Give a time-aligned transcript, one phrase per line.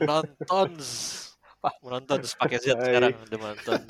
[0.00, 0.70] menonton.
[1.82, 3.80] Menonton pakai Z sekarang udah menonton.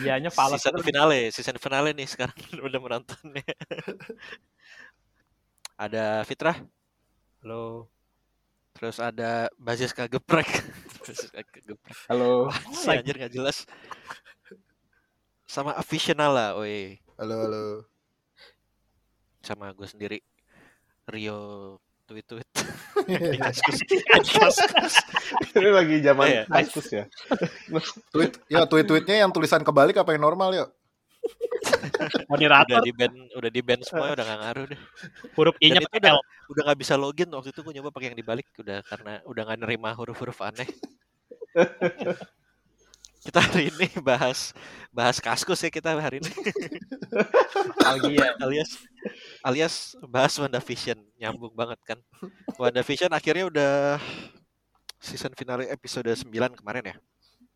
[0.00, 2.32] Ianya falas season finale season finale nih sekarang
[2.68, 3.44] udah menontonnya
[5.76, 6.56] ada Fitrah?
[7.42, 7.90] Halo.
[8.72, 10.48] terus ada Baziska geprek.
[11.04, 11.98] Baziska geprek.
[12.08, 12.48] Halo.
[12.72, 13.68] si anjir nggak jelas.
[15.44, 16.96] Sama aficional lah woi.
[17.20, 17.64] Halo, halo.
[19.42, 20.18] sama gue sendiri
[21.10, 21.76] Rio
[22.12, 22.48] tweet tweet
[25.56, 26.42] Ini lagi zaman Iya.
[26.44, 27.04] kaskus ya.
[28.12, 30.68] Tweet, ya tweet-tweetnya yang tulisan kebalik apa yang normal yuk?
[31.22, 34.80] udah Moderator di ban udah di ban semua udah gak ngaruh deh.
[35.38, 36.12] Huruf itu pakai udah,
[36.52, 37.30] udah gak bisa login.
[37.32, 40.68] Waktu itu gue nyoba pakai yang dibalik udah karena udah gak nerima huruf-huruf aneh
[43.22, 44.50] kita hari ini bahas
[44.90, 46.32] bahas kaskus ya kita hari ini
[47.54, 48.34] Nostalgia.
[48.38, 48.70] alias
[49.40, 49.74] alias
[50.04, 51.98] bahas WandaVision nyambung banget kan
[52.56, 53.72] WandaVision akhirnya udah
[54.98, 56.26] season finale episode 9
[56.58, 56.96] kemarin ya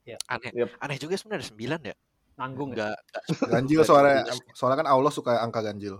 [0.06, 0.18] Iya.
[0.30, 0.68] aneh Yep.
[0.78, 1.96] aneh juga sebenarnya ada 9 ya
[2.36, 2.94] Nanggung ya.
[2.94, 2.96] enggak
[3.48, 5.98] Ganjil soalnya, soalnya kan Allah suka angka ganjil.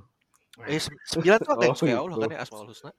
[0.63, 2.03] eh 9 tuh angka yang Oh, suka gitu.
[2.07, 2.93] Allah kan ya Asmaul Husna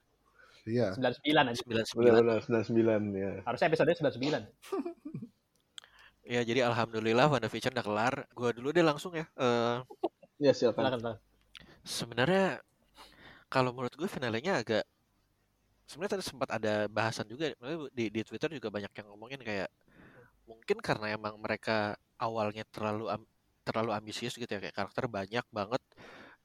[0.68, 0.92] Iya.
[0.92, 1.56] 99 aja.
[1.64, 3.32] 99 Benar-benar 99 ya.
[3.40, 4.44] Harusnya episode 99.
[6.28, 8.14] Ya jadi alhamdulillah WandaVision udah kelar.
[8.36, 9.26] Gua dulu deh langsung ya.
[9.40, 9.78] Eh
[10.38, 10.82] Ya silakan.
[10.82, 11.18] Silakan, silakan.
[11.84, 12.62] sebenarnya
[13.52, 14.84] kalau menurut gue finalenya agak
[15.88, 17.50] sebenarnya tadi sempat ada bahasan juga
[17.96, 19.68] di di Twitter juga banyak yang ngomongin kayak
[20.48, 23.30] mungkin karena emang mereka awalnya terlalu am-
[23.66, 25.82] terlalu ambisius gitu ya kayak karakter banyak banget.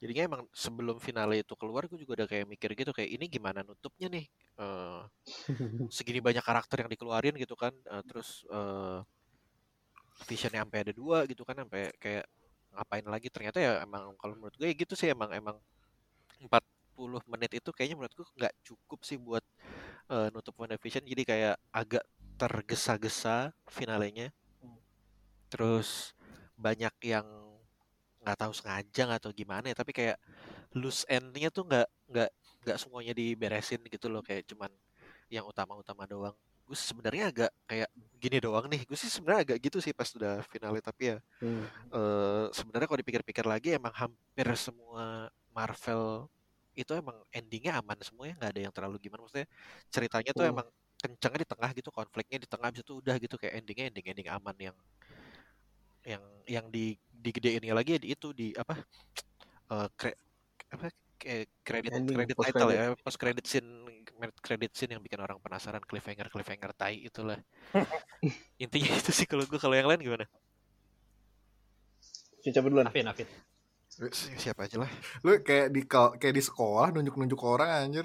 [0.02, 3.62] Jadinya emang sebelum finale itu keluar gue juga udah kayak mikir gitu kayak ini gimana
[3.68, 4.25] nutupnya nih.
[4.59, 5.02] Eh
[5.97, 7.73] segini banyak karakter yang dikeluarin gitu kan.
[7.94, 9.00] Eh, terus eh
[10.30, 12.25] visionnya sampai ada dua gitu kan sampai kayak
[12.73, 13.28] ngapain lagi.
[13.30, 15.58] Ternyata ya emang kalau menurut gue ya gitu sih emang emang
[16.44, 19.44] 40 menit itu kayaknya menurut gue nggak cukup sih buat
[20.12, 22.03] eh, nutup WandaVision jadi kayak agak
[22.38, 24.34] tergesa-gesa finalenya.
[25.50, 26.18] Terus
[26.57, 27.25] banyak yang
[28.24, 30.16] nggak tahu sengaja tahu gimana ya tapi kayak
[30.74, 32.30] loose endnya tuh nggak nggak
[32.63, 34.22] nggak semuanya diberesin gitu loh.
[34.25, 34.72] Kayak cuman
[35.30, 37.90] yang utama-utama doang gue sebenarnya agak kayak
[38.24, 41.68] gini doang nih gue sih sebenarnya agak gitu sih pas udah finale tapi ya Hmm.
[41.91, 46.31] eh sebenarnya kalau dipikir-pikir lagi emang hampir semua Marvel
[46.74, 49.46] itu emang endingnya aman semua ya nggak ada yang terlalu gimana maksudnya
[49.91, 50.53] ceritanya tuh Hmm.
[50.56, 50.68] emang
[51.03, 54.56] kencengnya di tengah gitu konfliknya di tengah itu udah gitu kayak endingnya ending ending aman
[54.57, 54.78] yang
[56.03, 58.75] yang yang di digedeinnya lagi di itu di apa
[59.72, 60.19] eh kre-
[60.72, 60.88] apa
[61.23, 62.84] kayak kredit Ending, kredit post title credit.
[62.84, 63.69] ya post credit scene
[64.38, 67.39] credit scene yang bikin orang penasaran cliffhanger cliffhanger tai itulah
[68.59, 70.28] intinya itu sih kalau gue kalau yang lain gimana
[72.44, 72.83] Siapa duluan?
[72.83, 73.23] Afin, Afin.
[73.88, 74.91] Si- siapa aja lah
[75.23, 78.03] Lu kayak di kal- kayak di sekolah nunjuk-nunjuk orang anjir.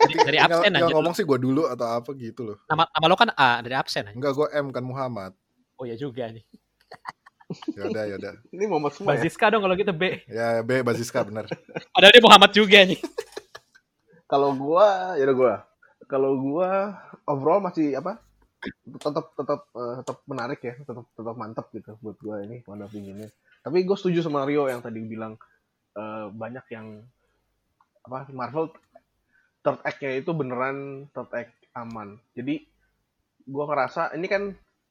[0.00, 0.94] Dari, dari Tinggal- absen tinggal aja.
[0.96, 2.56] ngomong sih gua dulu atau apa gitu loh.
[2.64, 4.16] Nama, nama lo kan A, dari absen aja.
[4.16, 5.36] Enggak, gua M kan Muhammad.
[5.76, 6.40] Oh ya juga nih.
[7.78, 8.34] Ya udah, ya udah.
[8.50, 9.22] Ini Muhammad semua ya?
[9.22, 10.02] Baziska dong kalau gitu B.
[10.26, 11.46] Ya B Baziska bener.
[11.94, 12.98] Padahal dia Muhammad juga nih.
[14.30, 15.54] Kalau gua, ya udah gua.
[16.10, 16.98] Kalau gua
[17.30, 18.18] overall masih apa?
[18.82, 23.30] Tetap tetap eh, tetap menarik ya, tetap tetap mantap gitu buat gua ini Wanda Vision-nya.
[23.62, 25.38] Tapi gue setuju sama Rio yang tadi bilang
[25.94, 27.06] eh, banyak yang
[28.02, 28.74] apa Marvel
[29.62, 32.18] third act-nya itu beneran third act aman.
[32.34, 32.66] Jadi
[33.46, 34.42] gua ngerasa ini kan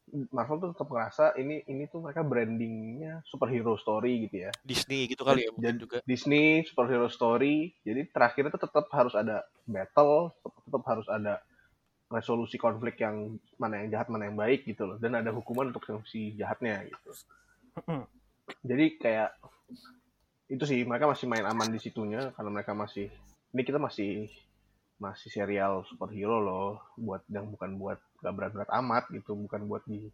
[0.05, 4.51] Marvel tuh tetap ngerasa ini ini tuh mereka brandingnya superhero story gitu ya.
[4.61, 5.97] Disney gitu kali ya Dan- juga.
[6.05, 7.73] Disney superhero story.
[7.81, 11.33] Jadi terakhirnya tuh tetap harus ada battle tetap, tetap harus ada
[12.05, 14.97] resolusi konflik yang mana yang jahat mana yang baik gitu loh.
[15.01, 17.11] Dan ada hukuman untuk yang si jahatnya gitu.
[18.61, 19.33] Jadi kayak
[20.45, 23.09] itu sih mereka masih main aman di situnya karena mereka masih
[23.49, 24.29] ini kita masih
[25.01, 30.09] masih serial superhero loh buat yang bukan buat gak berat-berat amat gitu bukan buat di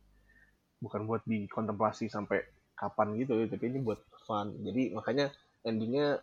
[0.83, 2.43] bukan buat dikontemplasi sampai
[2.75, 4.51] kapan gitu tapi ini buat fun.
[4.65, 5.31] Jadi makanya
[5.63, 6.19] endingnya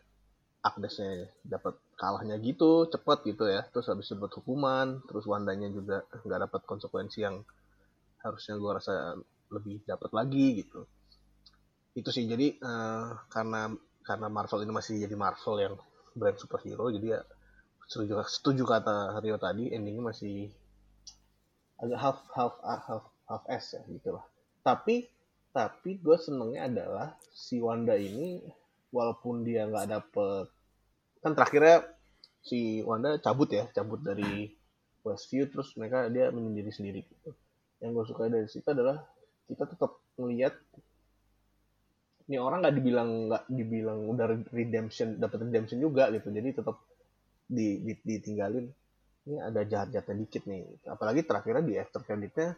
[0.58, 3.62] Agnesnya dapat kalahnya gitu cepet gitu ya.
[3.70, 7.40] Terus habis dapat hukuman terus Wandanya juga nggak dapat konsekuensi yang
[8.26, 9.14] harusnya gue rasa
[9.54, 10.82] lebih dapat lagi gitu.
[11.94, 13.70] Itu sih jadi eh, karena
[14.02, 15.74] karena Marvel ini masih jadi Marvel yang
[16.18, 17.20] brand superhero jadi ya
[17.86, 20.50] setuju setuju kata Rio tadi endingnya masih
[21.78, 24.24] agak half half half half s ya gitu lah
[24.62, 25.06] tapi
[25.54, 28.42] tapi gue senengnya adalah si Wanda ini
[28.94, 30.46] walaupun dia nggak dapet
[31.24, 31.86] kan terakhirnya
[32.44, 34.58] si Wanda cabut ya cabut dari
[35.02, 37.32] Westview terus mereka dia menyendiri sendiri gitu.
[37.80, 39.00] Yang gue suka dari situ adalah
[39.48, 40.54] kita tetap melihat
[42.28, 46.28] ini orang nggak dibilang nggak dibilang udah redemption dapat redemption juga gitu.
[46.28, 46.76] Jadi tetap
[47.48, 48.68] di, di- ditinggalin
[49.28, 52.56] ini ada jahat-jahatnya dikit nih apalagi terakhirnya di after creditnya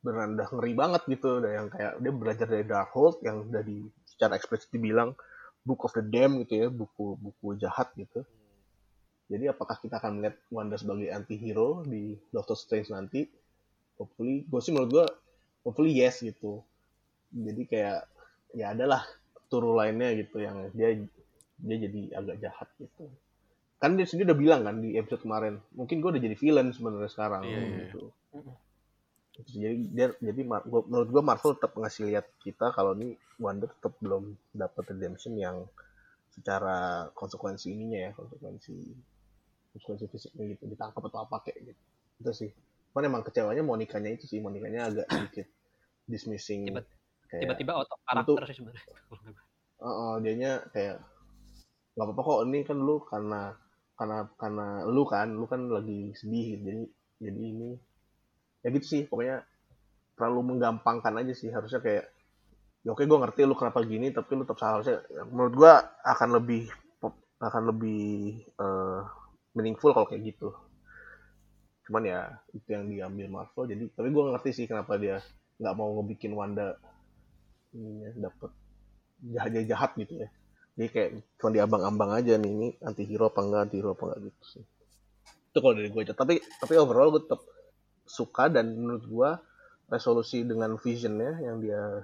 [0.00, 1.28] beneran udah ngeri banget gitu.
[1.40, 5.12] Udah yang kayak dia belajar dari Darkhold yang udah di secara eksplisit dibilang
[5.60, 8.24] Book of the Damned gitu ya buku buku jahat gitu.
[9.30, 13.28] Jadi apakah kita akan melihat Wanda sebagai anti-hero di Doctor Strange nanti?
[14.00, 15.06] Hopefully gue sih menurut gue
[15.62, 16.64] hopefully yes gitu.
[17.30, 18.08] Jadi kayak
[18.56, 19.06] ya adalah
[19.46, 20.98] turu lainnya gitu yang dia
[21.60, 23.06] dia jadi agak jahat gitu
[23.80, 27.08] kan dia sendiri udah bilang kan di episode kemarin mungkin gue udah jadi villain sebenarnya
[27.08, 27.76] sekarang Iya, iya.
[27.82, 28.00] gitu
[29.30, 33.14] Gitu, jadi dia jadi Mar- gua- menurut gue Marvel tetap ngasih lihat kita kalau ini
[33.36, 35.64] Wanda tetap belum dapat redemption yang
[36.28, 36.76] secara
[37.10, 38.74] konsekuensi ininya ya konsekuensi
[39.72, 41.80] konsekuensi fisiknya gitu ditangkap atau apa kayak gitu
[42.20, 42.50] itu sih
[42.90, 45.46] cuman emang kecewanya Monikanya itu sih Monikanya agak sedikit
[46.04, 46.68] dismissing
[47.30, 48.82] Tiba-tiba otot karakter sih sebenarnya.
[49.78, 50.98] Oh, dianya kayak
[51.94, 53.54] nggak apa-apa kok ini kan lu karena
[54.00, 56.82] karena karena lu kan lu kan lagi sedih jadi
[57.20, 57.70] jadi ini
[58.64, 59.44] ya gitu sih pokoknya
[60.16, 62.08] terlalu menggampangkan aja sih harusnya kayak
[62.80, 65.72] ya oke gue ngerti lu kenapa gini tapi lu tetap salah harusnya menurut gue
[66.08, 66.64] akan lebih
[67.40, 69.00] akan lebih eh,
[69.56, 70.52] meaningful kalau kayak gitu.
[71.88, 72.20] Cuman ya
[72.54, 75.18] itu yang diambil Marvel jadi tapi gue ngerti sih kenapa dia
[75.58, 76.76] nggak mau ngebikin Wanda
[77.74, 78.50] ini ya, dapet
[79.20, 80.28] jahat jahat gitu ya
[80.80, 84.32] jadi kayak cuma diambang-ambang aja nih ini anti hero apa enggak anti hero apa enggak
[84.32, 84.64] gitu sih.
[85.52, 86.16] Itu kalau dari gue aja.
[86.16, 87.44] Tapi tapi overall gue tetap
[88.08, 89.30] suka dan menurut gue
[89.92, 92.00] resolusi dengan visionnya yang dia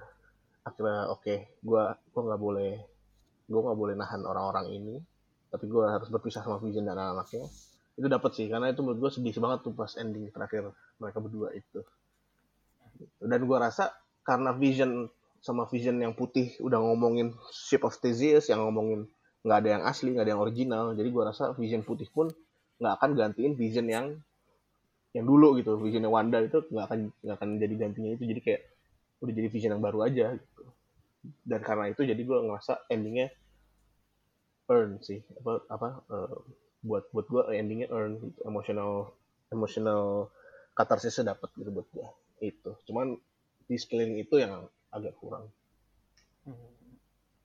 [0.60, 2.72] akhirnya oke gue gue nggak boleh
[3.48, 4.94] gue nggak boleh nahan orang-orang ini
[5.48, 7.48] tapi gue harus berpisah sama vision dan anak-anaknya.
[7.96, 10.68] Itu dapat sih karena itu menurut gue sedih banget tuh pas ending terakhir
[11.00, 11.80] mereka berdua itu.
[13.24, 15.08] Dan gue rasa karena vision
[15.46, 19.06] sama vision yang putih udah ngomongin Ship of Theseus yang ngomongin
[19.46, 20.84] nggak ada yang asli nggak ada yang original.
[20.98, 22.26] Jadi gue rasa vision putih pun
[22.82, 24.18] nggak akan gantiin vision yang
[25.14, 25.78] yang dulu gitu.
[25.78, 28.24] Visionnya Wanda itu nggak akan nggak akan jadi gantinya itu.
[28.26, 28.62] Jadi kayak
[29.22, 30.62] udah jadi vision yang baru aja gitu.
[31.46, 33.30] Dan karena itu jadi gue ngerasa endingnya
[34.66, 35.22] earn sih.
[35.38, 36.36] Apa apa eh,
[36.82, 38.38] buat buat gue endingnya earn gitu.
[38.42, 39.14] emotional
[39.54, 40.26] emotional
[40.74, 42.06] katarsisnya dapat gitu buat gue
[42.50, 42.74] itu.
[42.90, 43.14] Cuman
[43.66, 43.78] di
[44.22, 44.66] itu yang
[44.96, 45.52] agak kurang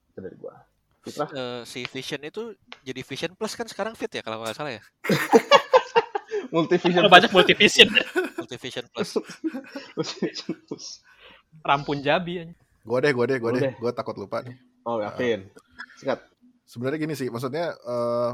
[0.08, 0.54] itu dari gue
[1.02, 4.72] Fitra Eh, si Vision itu jadi Vision Plus kan sekarang fit ya kalau nggak salah
[4.72, 4.82] ya
[6.54, 7.88] multivision banyak multivision.
[8.38, 9.10] Multi Vision Plus
[9.96, 11.00] multivision plus.
[11.62, 12.54] Rampun jabi aja.
[12.82, 13.72] Gue deh, gue deh, gue deh.
[13.78, 14.56] Gue takut lupa nih.
[14.82, 15.46] oh yakin
[15.96, 16.18] singkat
[16.66, 18.30] Sebenarnya gini sih, maksudnya eh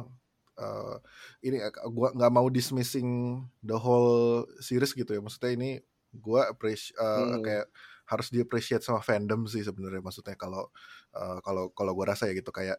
[0.58, 0.94] eh,
[1.42, 5.20] ini gue nggak mau dismissing the whole series gitu ya.
[5.20, 5.70] Maksudnya ini
[6.10, 7.42] gue appreciate Hmm.
[7.42, 7.66] kayak
[8.10, 10.00] harus di appreciate sama fandom sih sebenarnya.
[10.04, 10.68] Maksudnya kalau
[11.16, 12.78] eh, kalau kalau gue rasa ya gitu kayak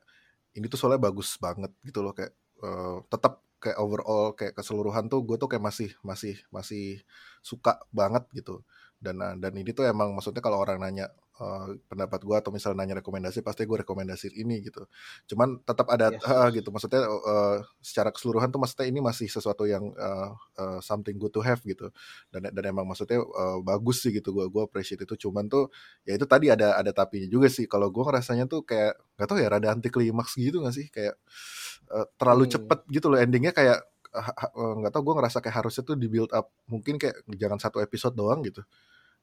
[0.57, 2.33] ini tuh soalnya bagus banget gitu loh kayak
[2.63, 7.03] eh, tetap kayak overall kayak keseluruhan tuh gue tuh kayak masih masih masih
[7.43, 8.63] suka banget gitu
[9.03, 12.83] dan eh, dan ini tuh emang maksudnya kalau orang nanya eh, pendapat gue atau misalnya
[12.83, 14.83] nanya rekomendasi pasti gue rekomendasi ini gitu.
[15.31, 16.23] Cuman tetap ada Yes.
[16.27, 16.69] eh, gitu.
[16.75, 21.41] Maksudnya eh, secara keseluruhan tuh maksudnya ini masih sesuatu yang eh, eh, something good to
[21.41, 21.89] have gitu.
[22.33, 24.35] Dan dan emang maksudnya eh, bagus sih gitu.
[24.35, 25.15] Gue gue appreciate itu.
[25.29, 25.71] Cuman tuh
[26.03, 27.65] ya itu tadi ada ada tapinya juga sih.
[27.71, 30.87] Kalau gue ngerasanya tuh kayak nggak tahu ya rada anti klimaks gitu nggak sih?
[30.91, 31.15] Kayak
[31.93, 32.53] eh, terlalu Hmm.
[32.59, 33.53] cepet gitu loh endingnya.
[33.55, 33.79] Kayak
[34.57, 36.49] nggak tahu gue ngerasa kayak harusnya tuh di build up.
[36.69, 38.61] Mungkin kayak jangan satu episode doang gitu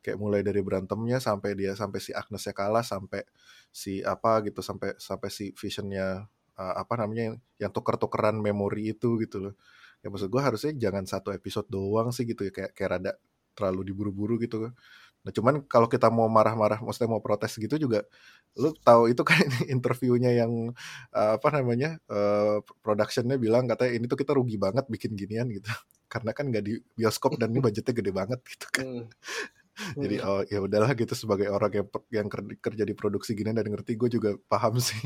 [0.06, 3.26] kayak mulai dari berantemnya sampai dia sampai si Agnesnya kalah sampai
[3.74, 7.36] si apa gitu sampai sampai si visionnya uh, apa namanya yang,
[7.66, 9.54] yang tuker-tukeran memori itu gitu loh.
[10.06, 13.12] Ya maksud gue harusnya jangan satu episode doang sih gitu ya kayak kayak rada
[13.58, 14.70] terlalu diburu-buru gitu
[15.26, 18.06] nah cuman kalau kita mau marah-marah maksudnya mau protes gitu juga
[18.56, 19.42] lu tahu itu kan
[19.74, 20.72] interviewnya yang
[21.12, 25.68] uh, apa namanya uh, productionnya bilang katanya ini tuh kita rugi banget bikin ginian gitu.
[26.12, 28.86] Karena kan nggak di bioskop dan ini budgetnya gede banget gitu kan.
[28.86, 29.04] Hmm.
[30.00, 33.66] Jadi oh ya udahlah gitu sebagai orang yang yang ker- kerja di produksi gini dan
[33.68, 34.98] ngerti gue juga paham sih.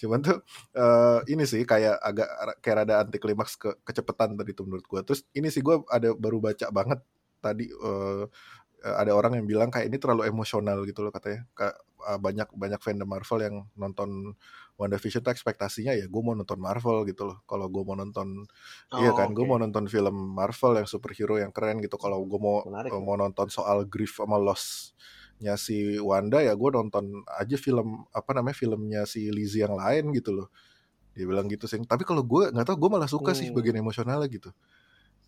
[0.00, 0.38] Cuman tuh
[0.76, 2.28] eh, ini sih kayak agak
[2.64, 6.12] kayak rada anti klimaks ke kecepatan tadi tuh menurut gue terus ini sih gue ada
[6.16, 7.00] baru baca banget
[7.40, 8.24] tadi eh,
[8.80, 11.76] ada orang yang bilang kayak ini terlalu emosional gitu loh katanya Kayak,
[12.08, 14.32] eh, banyak banyak fandom Marvel yang nonton
[14.80, 18.48] WandaVision tuh ekspektasinya ya gue mau nonton Marvel gitu loh kalau gue mau nonton
[18.96, 19.50] iya Oh, kan gue oke.
[19.52, 23.04] mau nonton film Marvel yang superhero yang keren gitu kalau gue mau Menarik, eh, ya.
[23.04, 28.56] mau nonton soal grief sama lossnya si Wanda ya gue nonton aja film apa namanya
[28.56, 30.48] filmnya si Lizzie yang lain gitu loh
[31.12, 33.56] dia bilang gitu sih tapi kalau gue nggak tahu gue malah suka sih Hmm.
[33.60, 34.48] bagian emosionalnya gitu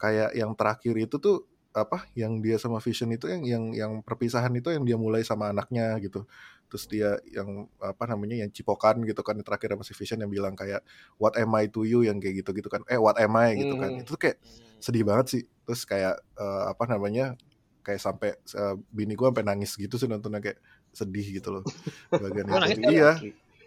[0.01, 4.53] kayak yang terakhir itu tuh apa yang dia sama Vision itu yang yang yang perpisahan
[4.53, 6.29] itu yang dia mulai sama anaknya gitu.
[6.69, 10.55] Terus dia yang apa namanya yang cipokan gitu kan terakhir sama si Vision yang bilang
[10.57, 10.85] kayak
[11.17, 12.05] what am I to you?
[12.05, 12.85] yang kayak gitu gitu kan.
[12.89, 13.57] Eh what am I?
[13.57, 13.91] gitu kan.
[13.97, 14.03] Hmm.
[14.05, 14.37] itu kayak
[14.81, 15.43] sedih banget sih.
[15.65, 17.37] Terus kayak eh, apa namanya
[17.81, 20.61] kayak sampai eh, bini gue sampai nangis gitu sih nontonnya kayak
[20.93, 21.65] sedih gitu loh.
[22.13, 23.17] Bagian nangis itu iya.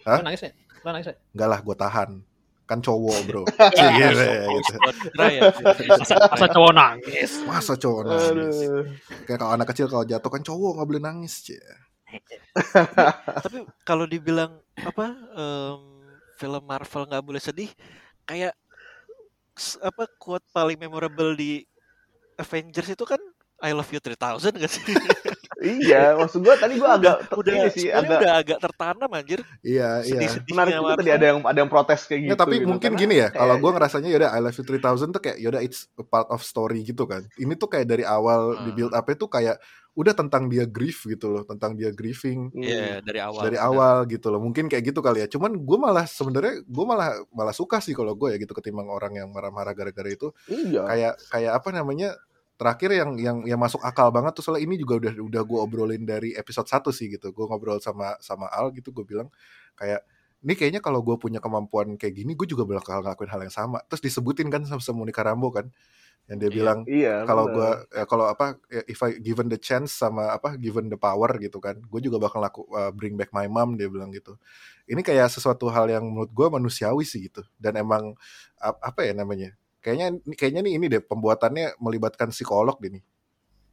[0.05, 0.21] Hah?
[0.21, 0.51] Nangis ya?
[0.85, 1.15] Nangis ya?
[1.33, 2.09] enggak lah gue tahan
[2.65, 3.43] kan cowok bro.
[3.77, 4.75] Iya, Gitu, Oh, gitu.
[5.85, 7.31] Masa, masa cowok nangis.
[7.45, 8.57] masa cowok nangis.
[9.25, 11.61] Kayak kalau anak kecil kalau jatuh kan cowok nggak boleh nangis cie
[13.45, 15.05] Tapi kalau dibilang apa
[15.35, 15.79] em,
[16.35, 17.69] film Marvel nggak boleh sedih,
[18.23, 18.55] kayak
[19.81, 21.63] apa quote paling memorable di
[22.35, 23.19] Avengers itu kan
[23.59, 24.83] I love you 3000 gak sih?
[25.65, 29.41] Iya, maksud gua tadi gua agak udah ini sih agak udah agak tertanam anjir.
[29.65, 32.29] iya iya Sedih-sedihnya menarik juga tadi ada yang ada yang protes kayak gitu.
[32.29, 32.69] Ya, tapi gitu.
[32.69, 35.61] mungkin Karena gini ya, kalau gue ngerasanya yaudah I Love You 3000 tuh kayak yaudah
[35.65, 37.25] it's a part of story gitu kan.
[37.33, 38.77] Ini tuh kayak dari awal di Hmm.
[38.77, 39.57] build up tuh kayak
[39.95, 42.61] udah tentang dia grief gitu loh, tentang dia grieving Hmm.
[42.61, 43.41] Iya, dari awal.
[43.41, 44.43] dari awal gitu loh.
[44.43, 45.27] Mungkin kayak gitu kali ya.
[45.33, 49.17] Cuman gue malah sebenarnya gue malah malah suka sih kalau gue ya gitu ketimbang orang
[49.17, 50.29] yang marah-marah gara-gara itu.
[50.45, 50.85] Iya.
[50.85, 52.13] Kayak kayak apa namanya?
[52.55, 56.03] Terakhir yang yang yang masuk akal banget tuh soalnya ini juga udah udah gue obrolin
[56.07, 57.35] dari episode 1 sih gitu.
[57.35, 59.27] Gue ngobrol sama sama Al gitu gue bilang
[59.75, 60.07] kayak
[60.45, 63.81] ini kayaknya kalau gue punya kemampuan kayak gini gue juga bakal ngelakuin hal yang sama
[63.89, 65.65] terus disebutin kan sama, sama Monica Rambo kan
[66.29, 66.53] yang dia Iya.
[66.53, 67.15] bilang Iya.
[67.25, 67.69] kalau gue
[68.05, 71.81] kalau apa eh, if I given the chance sama apa given the power gitu kan
[71.81, 74.37] gue juga bakal laku uh, bring back my mom dia bilang gitu
[74.85, 78.13] ini kayak sesuatu hal yang menurut gue manusiawi sih gitu dan emang
[78.61, 83.03] ap- apa ya namanya kayaknya kayaknya nih ini deh pembuatannya melibatkan psikolog deh nih.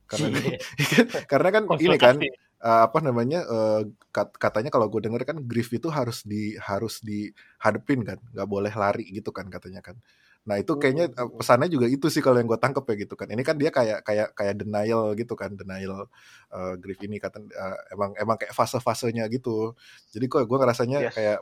[0.04, 0.58] Karena Iya.
[1.32, 2.16] karena kan ini kan
[2.60, 3.80] uh, apa namanya uh,
[4.12, 8.72] kat- katanya kalau gue denger kan grief itu harus di harus dihadepin kan nggak boleh
[8.76, 9.96] lari gitu kan katanya kan.
[10.44, 13.32] Nah itu kayaknya uh, pesannya juga itu sih kalau yang gue tangkep ya gitu kan.
[13.32, 16.12] Ini kan dia kayak kayak kayak denial gitu kan denial
[16.52, 19.72] uh, grief ini kata uh, emang emang kayak fase-fasenya gitu.
[20.12, 21.14] Jadi kok gue ngerasanya Yes.
[21.16, 21.40] kayak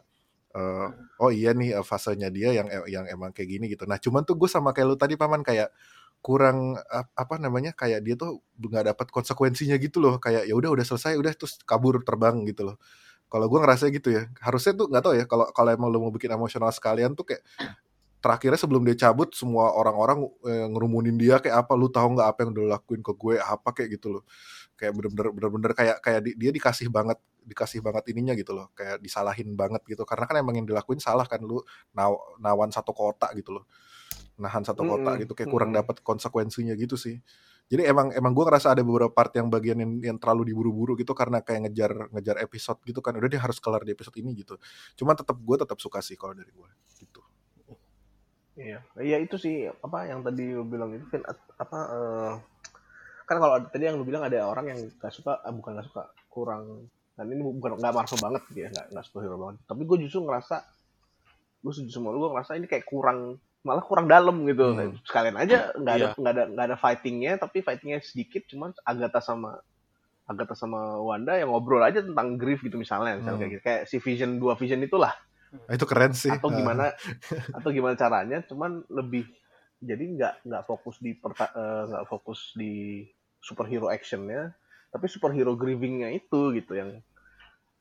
[0.56, 0.88] uh,
[1.22, 3.84] oh iya nih uh, fasenya dia yang yang emang kayak gini gitu.
[3.88, 5.70] Nah cuman tuh gue sama kayak lu tadi paman kayak
[6.20, 10.18] kurang ap- apa namanya kayak dia tuh nggak dapat konsekuensinya gitu loh.
[10.22, 12.76] Kayak ya udah udah selesai udah terus kabur terbang gitu loh.
[13.30, 14.28] Kalau gue ngerasa gitu ya.
[14.42, 17.42] Harusnya tuh nggak tahu ya kalau kalau emang lo mau bikin emosional sekalian tuh kayak
[18.20, 22.38] terakhirnya sebelum dia cabut semua orang-orang eh, ngerumunin dia kayak apa lu tahu nggak apa
[22.44, 24.22] yang udah lakuin ke gue apa kayak gitu loh.
[24.76, 27.16] Kayak bener-bener bener-bener kayak kayak di- dia dikasih banget
[27.46, 30.02] dikasih banget ininya gitu loh kayak disalahin banget gitu.
[30.08, 31.60] Karena kan emang yang dilakuin salah kan lu
[31.96, 33.64] naw- nawan satu kota gitu loh.
[34.40, 35.84] Nahan satu kota Mm-mm, gitu kayak kurang mm-mm.
[35.84, 37.20] dapat konsekuensinya gitu sih.
[37.70, 41.14] Jadi emang emang gue ngerasa ada beberapa part yang bagian yang, yang terlalu diburu-buru gitu
[41.14, 43.14] karena kayak ngejar ngejar episode gitu kan.
[43.14, 44.58] Udah dia harus kelar di episode ini gitu.
[44.98, 47.22] Cuman tetap gue tetap suka sih kalau dari gue gitu.
[48.60, 51.22] Iya, iya itu sih apa yang tadi lu bilang itu kan
[51.56, 52.32] apa eh,
[53.24, 56.10] kan kalau tadi yang lu bilang ada orang yang nggak suka, ah, bukan nggak suka,
[56.26, 59.56] kurang dan ini bukan nggak Marvel banget gitu ya, nggak nggak superhero banget.
[59.64, 60.56] Tapi gue justru ngerasa,
[61.60, 64.72] gue setuju sama lu, gue ngerasa ini kayak kurang malah kurang dalam gitu.
[64.72, 64.96] Hmm.
[65.04, 66.16] Sekalian aja nggak ada Iya.
[66.16, 69.60] nggak ada nggak ada fightingnya, tapi fightingnya sedikit, cuman Agatha sama
[70.24, 73.42] Agatha sama Wanda yang ngobrol aja tentang grief gitu misalnya, misalnya Hmm.
[73.42, 73.62] kayak gitu.
[73.66, 75.12] Kayak si Vision dua Vision itulah
[75.50, 76.54] Nah, itu keren sih atau Ah.
[76.54, 76.84] gimana
[77.58, 79.26] atau gimana caranya cuman lebih
[79.82, 83.02] jadi nggak nggak fokus di eh, nggak fokus di
[83.42, 84.54] superhero actionnya
[84.90, 86.98] tapi superhero grievingnya itu gitu yang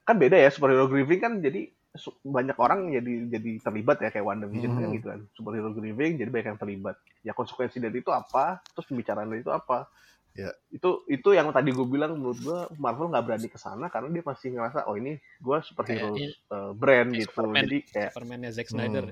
[0.04, 4.22] kan beda ya superhero grieving kan jadi su- banyak orang jadi jadi terlibat ya kayak
[4.24, 4.96] Wonder Vision kan Mhm.
[4.96, 9.28] gitu kan superhero grieving jadi banyak yang terlibat ya konsekuensi dari itu apa terus pembicaraan
[9.28, 9.90] dari itu apa
[10.30, 10.54] Ya.
[10.70, 14.22] itu itu yang tadi gue bilang menurut gue Marvel nggak berani ke sana karena dia
[14.22, 17.62] masih ngerasa oh ini gue superhero Kayak- eh, brand kayak gitu Superman.
[17.66, 18.74] jadi kayak Superman-nya Zack Hmm.
[18.78, 19.04] Snyder.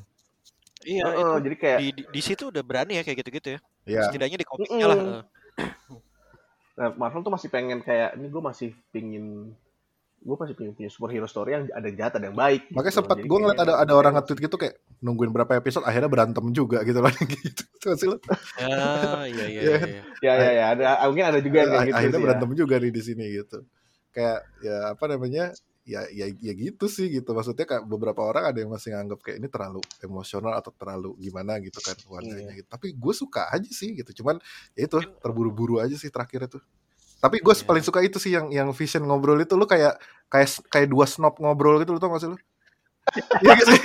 [0.85, 3.59] Iya, Heeh, itu jadi kayak di, di, di situ udah berani ya kayak gitu-gitu ya.
[3.83, 4.95] ya Setidaknya di komiknya lah.
[4.95, 5.09] Mm-mm.
[5.09, 5.23] eh.
[6.77, 9.49] Nah, Marvel tuh masih pengen kayak ini gue masih pingin
[10.17, 12.69] gue masih pengen punya superhero story yang ada yang jahat ada yang baik.
[12.69, 12.99] makanya gitu.
[13.01, 16.81] sempat gue ngeliat ada ada orang nge-tweet gitu kayak nungguin berapa episode akhirnya berantem juga
[16.81, 17.63] gitu loh gitu
[18.05, 18.17] lo.
[18.57, 18.77] Ya,
[19.25, 19.61] iya iya Iya.
[19.61, 19.77] iya.
[19.77, 20.01] iya.
[20.21, 22.25] Ya ya ya ada mungkin ada juga yang kayak gitu akhirnya sih ya.
[22.25, 23.57] berantem juga nih di sini gitu
[24.09, 25.43] kayak ya apa namanya
[25.87, 29.37] ya ya ya gitu sih gitu maksudnya kayak beberapa orang ada yang masih nganggap kayak
[29.39, 32.59] ini terlalu emosional atau terlalu gimana gitu kan warnanya Iya.
[32.59, 34.35] gitu tapi gue suka aja sih gitu cuman
[34.75, 36.59] ya itu terburu-buru aja sih terakhir itu
[37.17, 37.63] tapi gue Iya.
[37.63, 39.95] paling suka itu sih yang yang Vision ngobrol itu lu kayak
[40.27, 42.37] kayak kayak dua snob ngobrol gitu lu tau gak sih lu
[43.39, 43.81] Iya gitu sih.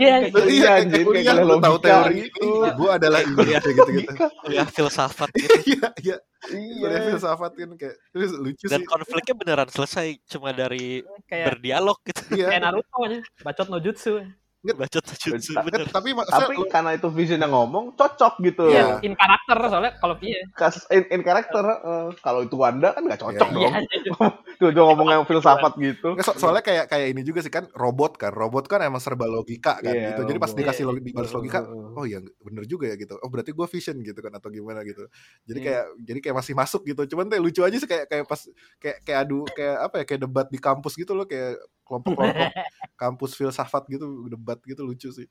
[0.00, 0.72] Iya, Itu iya,
[1.04, 2.40] kuliah, kayak lu tahu teori gitu.
[2.40, 4.12] ini, gue adalah ini gitu-gitu.
[4.40, 5.52] Kuliah filsafat gitu.
[5.76, 6.16] Iya, iya.
[6.50, 6.74] Iya.
[6.82, 8.88] Kuliah filsafat kan kayak terus lucu Dan sih.
[8.90, 12.22] konfliknya beneran selesai cuma dari kayak berdialog gitu.
[12.34, 12.58] kayak Iya.
[12.58, 14.26] Naruto aja, bacot no jutsu.
[14.62, 19.02] Bacot jutsu Ta- bener tapi tapi karena itu Vision yang ngomong cocok gitu Iya.
[19.02, 20.38] Iya, in karakter soalnya kalau iya.
[20.54, 23.58] Kas- in, in karakter eh, kalau itu Wanda kan nggak cocok Iya.
[23.58, 24.12] dong Iya.
[24.62, 27.66] tuh dia ngomong yang filsafat gitu Nggak, so- soalnya kayak kayak ini juga sih kan
[27.74, 31.10] robot kan robot kan emang serba logika kan Iya, gitu jadi pas dikasih Iya, logika
[31.12, 31.98] balas logika Heeh.
[31.98, 35.10] oh iya bener juga ya gitu oh berarti gue vision gitu kan atau gimana gitu
[35.42, 35.66] jadi Iya.
[35.66, 38.38] kayak jadi kayak masih masuk gitu cuman tuh lucu aja sih kayak kayak pas
[38.78, 42.50] kayak kayak adu kayak apa ya kayak debat di kampus gitu loh kayak kelompok-kelompok.
[43.02, 45.28] Kampus filsafat gitu debat gitu lucu sih.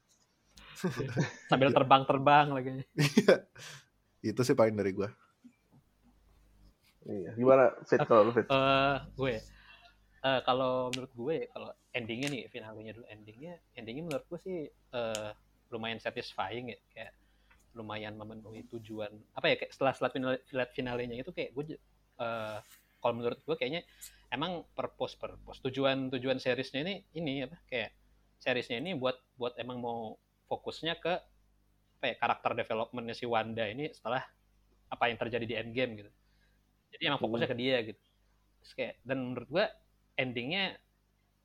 [1.51, 2.70] Sambil terbang-terbang lagi.
[4.22, 5.10] itu sih paling dari gue
[7.01, 7.34] Iya.
[7.34, 8.46] gimana Fit kalau lu Fit?
[8.46, 9.36] Eh, gue.
[10.22, 15.29] Eh kalau menurut gue kalau endingnya nih finalenya dulu endingnya endingnya menurut gue sih eh,
[15.74, 16.79] lumayan satisfying ya.
[16.93, 17.13] Kayak
[17.74, 21.81] lumayan memenuhi tujuan apa ya kayak setelah setelah final, final finalenya itu kayak gue
[22.22, 22.58] eh,
[23.01, 23.81] kalau menurut gue kayaknya
[24.31, 27.91] emang purpose purpose tujuan tujuan seriesnya ini ini apa kayak
[28.39, 30.15] seriesnya ini buat buat emang mau
[30.47, 31.13] fokusnya ke
[32.01, 34.25] apa ya karakter developmentnya si Wanda ini setelah
[34.89, 36.11] apa yang terjadi di Endgame gitu.
[36.97, 38.01] Jadi emang fokusnya ke dia gitu.
[38.65, 39.65] Terus kayak dan menurut gua
[40.17, 40.75] endingnya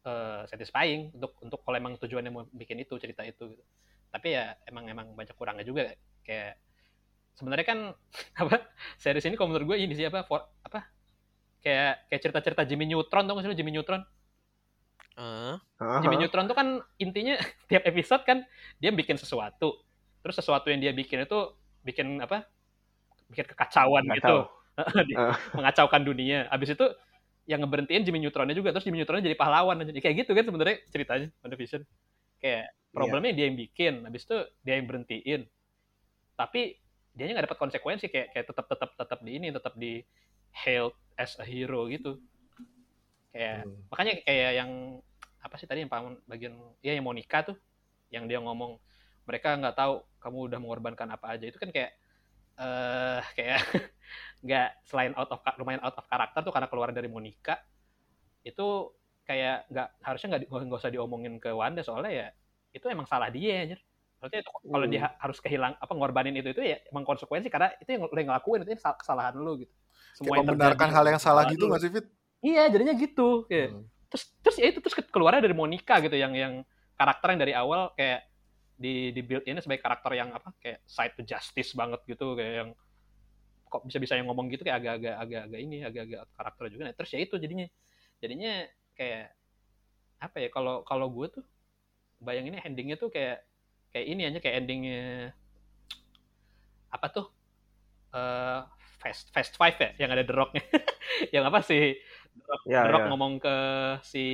[0.09, 3.65] eh, satisfying untuk untuk kalau emang tujuannya mau bikin itu cerita itu gitu.
[4.09, 5.93] Tapi ya emang emang banyak kurangnya juga.
[6.25, 6.57] Kayak
[7.37, 7.79] sebenarnya kan
[8.43, 8.57] apa
[8.97, 10.96] series ini kalau menurut gue ini siapa for, apa
[11.67, 14.07] kayak kayak cerita-cerita Jimmy Neutron tuh nggak sih Jimmy Neutron?
[15.19, 15.59] Ah,
[15.99, 17.35] Jimmy Neutron tuh kan intinya
[17.71, 18.47] tiap episode kan
[18.79, 19.83] dia bikin sesuatu.
[20.23, 21.39] Terus sesuatu yang dia bikin itu
[21.83, 22.47] bikin apa?
[23.27, 24.47] Bikin kekacauan gitu.
[24.47, 25.03] Kacau.
[25.11, 26.47] Dia mengacaukan dunia.
[26.55, 26.87] Abis itu
[27.51, 29.91] yang ngeberhentiin Jimmy Neutronnya juga terus Jimmy Neutronnya jadi pahlawan aja.
[29.99, 31.83] Kayak gitu kan sebenarnya ceritanya WandaVision.
[32.39, 35.51] Kayak problemnya dia yang bikin abis itu dia yang berhentiin.
[36.39, 36.79] Tapi
[37.17, 40.05] dia nggak dapat konsekuensi kayak kayak tetap tetap tetap di ini tetap di
[40.53, 42.21] hailed as a hero gitu
[43.33, 43.77] kayak Hmm.
[43.93, 44.71] makanya kayak yang
[45.45, 47.57] apa sih tadi yang paman bagian ya yang Monica tuh
[48.11, 48.79] yang dia ngomong
[49.29, 51.93] mereka nggak tahu kamu udah mengorbankan apa aja itu kan kayak
[52.57, 53.61] eh kayak
[54.47, 57.61] nggak selain out of lumayan out of karakter tuh karena keluar dari Monica
[58.47, 58.95] itu
[59.29, 62.29] kayak nggak harusnya nggak nggak usah diomongin ke Wanda soalnya ya
[62.77, 63.81] itu emang salah dia anjir.
[64.17, 64.93] Maksudnya itu kalau Hmm.
[64.93, 68.17] dia ha- harus kehilang apa ngorbanin itu itu ya emang konsekuensi karena itu yang lo
[68.17, 69.73] yang ngelakuin itu sal- kesalahan lu gitu.
[70.17, 72.07] kayak yang membenarkan hal yang salah gitu nggak sih Fit
[72.41, 73.45] Iya, jadinya gitu.
[73.49, 73.85] Kayak, Hmm.
[74.09, 76.65] terus terus ya itu terus ke- keluarnya dari Monica gitu yang yang
[76.97, 78.25] karakter yang dari awal kayak
[78.77, 82.53] di di build ini sebagai karakter yang apa kayak side to justice banget gitu kayak
[82.65, 82.71] yang
[83.67, 87.11] kok bisa bisa yang ngomong gitu kayak agak-agak agak-agak ini agak-agak karakter juga nah, terus
[87.13, 87.67] ya itu jadinya
[88.21, 88.53] jadinya
[88.93, 89.33] kayak
[90.21, 91.45] apa ya kalau kalau gue tuh
[92.21, 93.46] bayanginnya endingnya tuh kayak
[93.97, 95.33] kayak ini aja kayak endingnya.
[96.93, 97.33] Apa tuh?
[98.13, 98.61] Eh
[99.01, 100.65] Fast Fast Five ya yang ada The Rocknya.
[101.35, 101.97] Yang apa sih?
[102.37, 103.09] The Rock, Ya, The Rock ya.
[103.09, 103.57] ngomong ke
[104.05, 104.25] si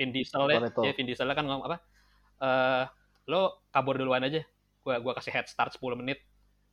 [0.00, 1.76] Vin Diesel ya, ya Vin Diesel kan ngomong apa?
[2.40, 2.84] Eh
[3.28, 4.40] lo kabur duluan aja.
[4.80, 6.24] Gua gua kasih head start 10 menit.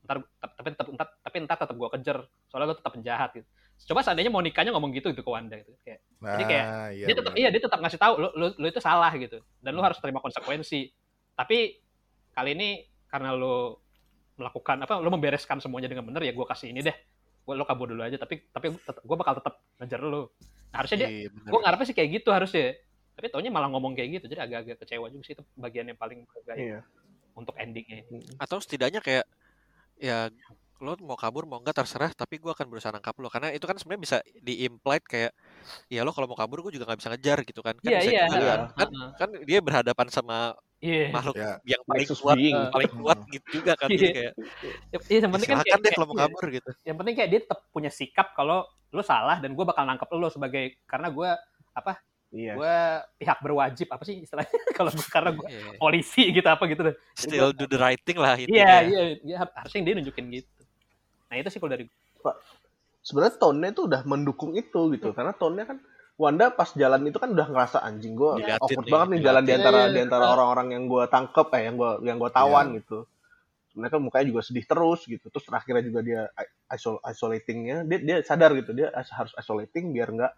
[0.08, 2.24] Ntar tapi tetap ntar, tapi ntar tetap gua kejar.
[2.48, 3.48] Soalnya lo tetap penjahat gitu.
[3.92, 5.76] Coba seandainya Monikanya ngomong gitu itu ke Wanda gitu.
[5.84, 6.66] Kayak nah Jadi kayak
[6.96, 9.44] iya, dia tetap iya dia tetap ngasih tahu lo, lo, lo itu salah gitu.
[9.60, 10.88] Dan lo harus terima konsekuensi.
[11.36, 11.87] Tapi
[12.38, 12.70] kali ini
[13.10, 13.82] karena lo
[14.38, 16.94] melakukan apa lo membereskan semuanya dengan benar ya gue kasih ini deh
[17.48, 20.30] gue lo kabur dulu aja tapi tapi gue bakal tetap ngejar lo
[20.70, 21.50] nah, harusnya dia iya, bener.
[21.50, 22.78] gue ngarepnya sih kayak gitu harusnya
[23.18, 26.22] tapi taunya malah ngomong kayak gitu jadi agak-agak kecewa juga sih itu bagian yang paling
[26.38, 26.80] agak Iya.
[27.34, 28.06] untuk endingnya
[28.38, 29.26] atau setidaknya kayak
[29.98, 30.30] ya
[30.78, 33.82] lo mau kabur mau enggak terserah tapi gue akan berusaha nangkap lo karena itu kan
[33.82, 35.34] sebenarnya bisa di-implied kayak
[35.90, 38.12] ya lo kalau mau kabur gue juga nggak bisa ngejar gitu kan kan Iya, bisa
[38.14, 38.26] iya.
[38.30, 38.46] juga kan.
[38.46, 38.66] Iya.
[38.78, 41.52] kan kan dia berhadapan sama iya makhluk Ya.
[41.66, 42.58] yang paling Nexus kuat being.
[42.70, 43.98] paling kuat gitu juga kan Iya.
[43.98, 44.34] kayak
[45.08, 47.40] iya yang penting kan kayak- deh kalau mau kayak- kabur gitu yang penting kayak dia
[47.42, 51.30] tetap punya sikap kalau lo salah dan gue bakal nangkep lo sebagai karena gue
[52.28, 52.54] Iya.
[52.60, 52.76] gue
[53.18, 55.80] pihak berwajib apa sih istilahnya kalau karena gue Iya.
[55.80, 59.36] polisi gitu apa gitu deh still do the right thing lah iya intinya iya iya
[59.40, 60.62] har- harusnya dia nunjukin gitu
[61.28, 61.86] nah itu sih kalau dari
[63.00, 65.16] Sebenarnya tone-nya tuh udah mendukung itu gitu.
[65.16, 65.80] Karena tone-nya kan
[66.18, 69.54] Wanda pas jalan itu kan udah ngerasa anjing gue awkward nih, banget nih jalan di
[69.54, 69.94] antara Iya, iya.
[69.94, 72.98] di antara orang-orang yang gue tangkep eh yang gue yang gue tawan gitu.
[73.78, 75.30] Mereka mukanya juga sedih terus gitu.
[75.30, 76.22] Terus terakhirnya juga dia
[76.68, 80.34] isol isolatingnya dia dia sadar gitu dia harus isolating biar nggak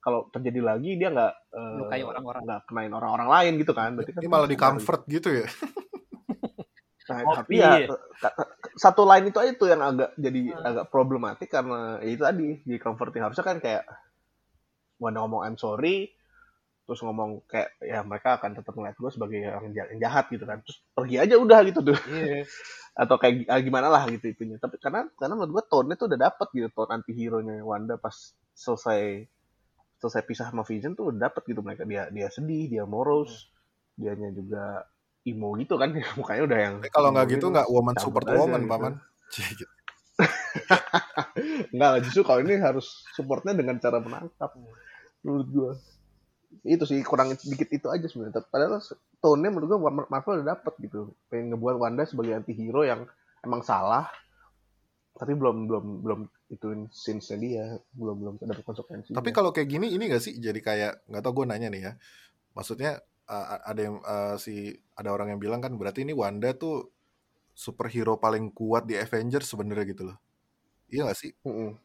[0.00, 2.42] kalau terjadi lagi dia nggak eh, Melukai orang-orang.
[2.48, 3.90] nggak kenain orang-orang lain gitu kan.
[3.92, 5.46] Berarti kan ini malah di sadar comfort gitu ya
[7.08, 7.88] Nah, Oh, tapi iya.
[7.88, 7.96] ya
[8.76, 10.60] satu line itu aja tuh yang agak jadi Hmm.
[10.62, 13.84] agak problematik karena ya itu tadi di comforting harusnya kan kayak
[14.98, 16.18] Wanda ngomong I'm sorry
[16.88, 20.44] terus ngomong kayak ya mereka akan tetap ngeliat gue sebagai orang jahat, yang jahat gitu
[20.48, 20.64] kan.
[20.64, 21.98] Terus pergi aja udah gitu tuh.
[22.08, 22.48] Iya.
[23.04, 24.56] Atau kayak ah, gimana lah gitu itunya.
[24.56, 26.72] Tapi karena karena menurut gue tone-nya tuh udah dapet gitu.
[26.72, 29.28] Tone anti hero nya Wanda pas selesai
[30.00, 31.60] selesai pisah sama Vision tuh udah dapet gitu.
[31.60, 33.52] Mereka dia dia sedih dia moros
[33.92, 34.88] dianya juga
[35.28, 35.92] emo gitu kan.
[36.16, 38.72] Mukanya udah yang Tapi kalau nggak gitu gitu, nggak woman aja woman gitu.
[38.72, 38.92] paman.
[39.36, 39.72] Cie, gitu.
[41.76, 44.56] Enggak lah, justru kalau ini harus supportnya dengan cara menangkap.
[45.24, 45.72] Menurut gua.
[46.64, 48.40] Itu sih kurang dikit itu aja sebenarnya.
[48.48, 48.80] Padahal
[49.20, 51.12] tone-nya menurut gua Mar- Marvel udah dapet gitu.
[51.28, 53.04] Pengen ngebuat Wanda sebagai anti-hero yang
[53.44, 54.08] emang salah.
[55.18, 59.18] Tapi belum belum belum ituin scenes-nya dia, belum belum ada konsekuensinya.
[59.18, 61.92] Tapi kalau kayak gini ini gak sih jadi kayak nggak tau gue nanya nih ya.
[62.54, 66.88] Maksudnya uh, ada yang uh, si ada orang yang bilang kan berarti ini Wanda tuh
[67.50, 70.18] superhero paling kuat di Avengers sebenarnya gitu loh.
[70.88, 71.34] Iya gak sih?
[71.42, 71.76] Mm-mm.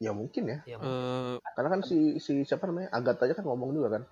[0.00, 0.58] Ya mungkin ya.
[0.66, 2.88] Ya, Eh, Karena kan si si siapa namanya?
[2.90, 4.04] Agatha aja kan ngomong juga kan.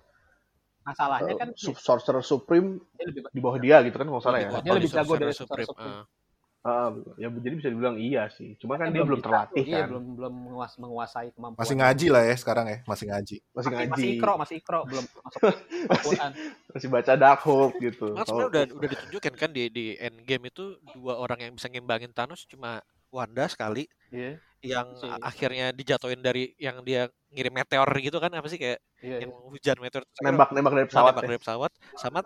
[0.79, 4.39] masalahnya Eh, kan Sorcerer Supreme dia lebih di bawah dia gitu kan kalau nggak salah
[4.39, 4.49] ya.
[4.55, 5.97] Dia lebih dari jago dari Sorcerer Supreme.
[5.97, 6.05] Ah.
[6.59, 8.57] Ah, ya jadi bisa dibilang iya sih.
[8.57, 9.87] Cuma kan Kan dia belum terlatih Iya, kan.
[9.91, 11.61] belum belum menguas, menguasai kemampuan.
[11.61, 13.35] Masih ngaji lah ya sekarang ya, masih ngaji.
[13.39, 13.89] Masih Masih, ngaji.
[13.91, 15.41] masih ikro, masih ikro, belum masuk
[15.87, 16.31] Al-Quran.
[16.69, 18.05] Masih baca Dark Hope gitu.
[18.07, 21.67] Kan Kalau- sebenarnya udah udah ditunjukkan kan di di Endgame itu dua orang yang bisa
[21.67, 27.53] ngimbangin Thanos cuma Wanda sekali Iya, yang Si- a- akhirnya dijatuhin dari yang dia ngirim
[27.53, 29.23] meteor gitu kan apa sih kayak iya.
[29.23, 31.27] yang hujan meteor nembak nembak dari pesawat nembak ya.
[31.29, 32.19] dari pesawat sama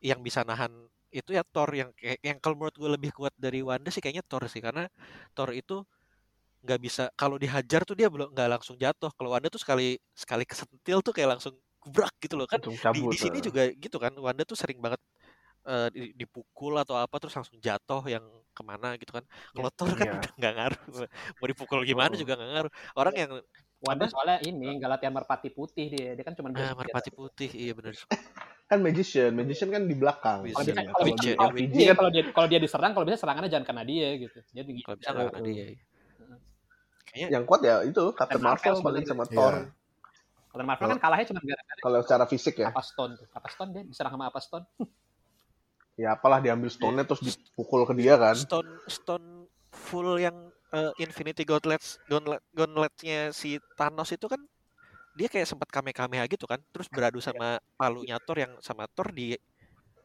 [0.00, 0.72] yang bisa nahan
[1.10, 4.24] itu ya Thor yang kayak yang kalau menurut gue lebih kuat dari Wanda sih kayaknya
[4.26, 4.86] Thor sih karena
[5.34, 5.82] Thor itu
[6.66, 10.44] nggak bisa kalau dihajar tuh dia belum nggak langsung jatuh kalau Wanda tuh sekali sekali
[10.48, 13.44] kesentil tuh kayak langsung gebrak gitu loh kan di, di sini eh.
[13.44, 14.98] juga gitu kan Wanda tuh sering banget
[15.66, 18.22] eh, di- dipukul atau apa terus langsung jatuh yang
[18.56, 20.14] ke mana gitu kan kalau Thor kan Iya.
[20.16, 20.82] udah nggak ngaruh
[21.36, 22.18] mau dipukul gimana Oh.
[22.18, 23.30] juga nggak ngaruh orang yang
[23.76, 27.72] Wanda soalnya ini nggak latihan merpati putih dia, dia kan cuma ah, merpati putih iya
[27.76, 27.92] bener
[28.66, 30.42] Kan magician, magician kan di belakang.
[30.42, 30.90] Kalau bisa, sebenarnya.
[30.90, 33.18] kalau Kalau bisa, di Witcher, kalau, RPG iya, kalau dia kalau dia diserang, kalau bisa
[33.22, 34.38] serangannya jangan kena dia gitu.
[34.42, 34.86] Jadi gitu.
[34.90, 35.64] kalau bisa nggak kena Eh, dia
[37.06, 39.34] kayaknya yang kuat ya itu Captain Captain Marvel Marvel paling sama Iya.
[39.38, 39.54] Thor.
[40.50, 43.26] Kalau Marvel kan kalahnya cuma gara-gara Kalau secara fisik ya, apa stone tuh.
[43.30, 44.66] Apa stone dia diserang sama apa stone?
[45.96, 48.36] ya apalah diambil stone-nya terus dipukul ke dia kan.
[48.36, 54.40] stone stone full yang eh, Infinity Gauntlets gauntlet gauntletnya si Thanos itu kan
[55.16, 59.32] dia kayak sempat kamehameha gitu kan terus beradu sama palunya Thor yang sama Thor di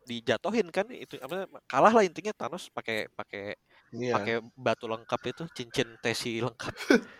[0.07, 3.59] dijatuhin kan itu apa kalah lah intinya Thanos pakai pakai
[3.91, 4.15] Iya.
[4.15, 6.71] pakai batu lengkap itu cincin tesi lengkap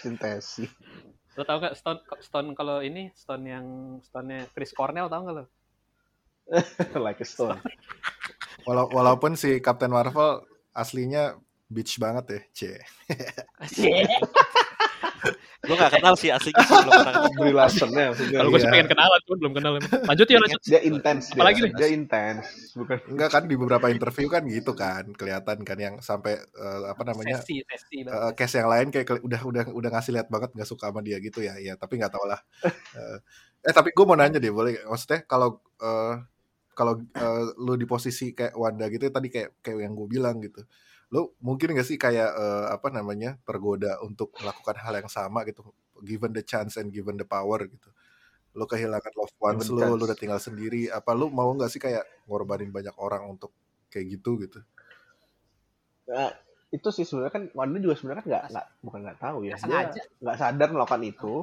[0.00, 0.64] Sintesi.
[1.36, 3.66] Lo tau gak stone stone kalau ini stone yang
[4.04, 5.44] stone-nya Chris Cornell tau gak lo?
[7.04, 7.58] like a stone.
[8.64, 12.60] Walau- walaupun si Captain Marvel aslinya bitch banget ya, C.
[15.64, 17.40] gue gak kenal sih aslinya sih belum pernah ketemu.
[17.40, 18.36] Beri lesson-nya maksudnya.
[18.36, 18.74] Kalau gue sih Iya.
[18.76, 19.72] pengen kenalan, cuma belum kenal.
[19.80, 20.60] Lanjut ya lanjut.
[20.60, 21.40] Dia intens dia.
[21.40, 21.72] Apalagi nih?
[21.72, 22.44] Dia intens.
[22.76, 27.02] Bukan Enggak kan di beberapa interview kan gitu kan, kelihatan kan yang sampai eh, apa
[27.08, 28.04] namanya Sesi, sesi.
[28.04, 31.16] eh, case yang lain kayak udah udah udah ngasih lihat banget nggak suka sama dia
[31.24, 32.40] gitu ya, ya tapi nggak tahu lah.
[33.00, 33.16] Eh,
[33.64, 34.84] eh tapi gue mau nanya deh, boleh?
[34.84, 36.20] Maksudnya kalau eh,
[36.74, 40.66] kalau eh, lu di posisi kayak Wanda gitu tadi kayak kayak yang gue bilang gitu,
[41.14, 45.62] lu mungkin nggak sih kayak eh, apa namanya tergoda untuk melakukan hal yang sama gitu,
[46.02, 47.88] given the chance and given the power gitu.
[48.54, 49.94] Lu kehilangan loved ones lu, chance.
[49.98, 53.50] lu udah tinggal sendiri, apa lu mau nggak sih kayak ngorbanin banyak orang untuk
[53.90, 54.58] kayak gitu gitu?
[56.10, 56.30] Nah,
[56.74, 59.54] itu sih sebenarnya kan Wanda juga sebenarnya kan nggak nggak bukan nggak tahu ya.
[60.20, 61.34] Nggak sadar melakukan itu.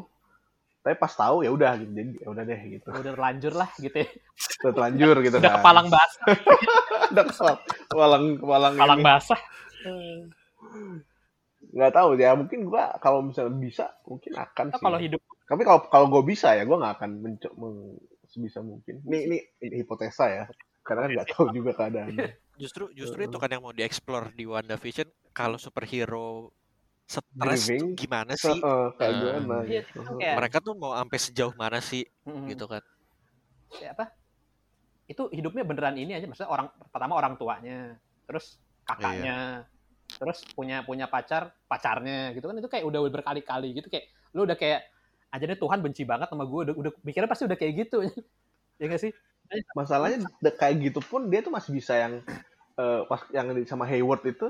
[0.81, 1.91] Tapi pas tahu ya udah gitu.
[1.93, 2.87] Jadi ya udah deh gitu.
[2.89, 4.09] Udah terlanjur lah gitu ya.
[4.65, 5.57] Udah terlanjur gitu Udah kan.
[5.61, 6.23] kepalang basah.
[7.13, 9.05] udah kepalang kepalang kepalang Kepalang ini.
[9.05, 9.41] basah.
[11.71, 12.31] Nggak tahu ya.
[12.33, 14.81] Mungkin gua kalau misalnya bisa mungkin akan sih.
[14.81, 17.67] kalau hidup Tapi kalau kalau gue bisa ya, gue nggak akan mencoba
[18.23, 19.03] sebisa mungkin.
[19.03, 20.43] Ini ini hipotesa ya,
[20.81, 22.27] karena kan nggak tahu juga keadaannya.
[22.61, 26.55] justru justru itu kan yang mau dieksplor di WandaVision kalau superhero
[27.11, 28.55] stres tuh gimana sih?
[28.55, 29.55] Eh, kayak Eh, gimana?
[29.67, 29.99] Iya, gitu.
[30.39, 32.07] mereka tuh mau sampai sejauh mana sih?
[32.23, 32.83] Mm, gitu kan.
[33.75, 34.05] Kayak apa?
[35.11, 39.67] Itu hidupnya beneran ini aja maksudnya orang pertama orang tuanya, terus kakaknya,
[40.15, 42.55] terus punya punya pacar, pacarnya gitu kan.
[42.55, 44.87] Itu kayak udah berkali-kali gitu kayak lu udah kayak
[45.31, 47.99] aja nih Tuhan benci banget sama gue udah udah mikirnya pasti udah kayak gitu.
[48.81, 49.13] Ya gak sih?
[49.77, 50.25] Masalahnya
[50.57, 52.25] kayak gitu pun dia tuh masih bisa yang
[52.81, 54.49] eh, pas yang sama Hayward itu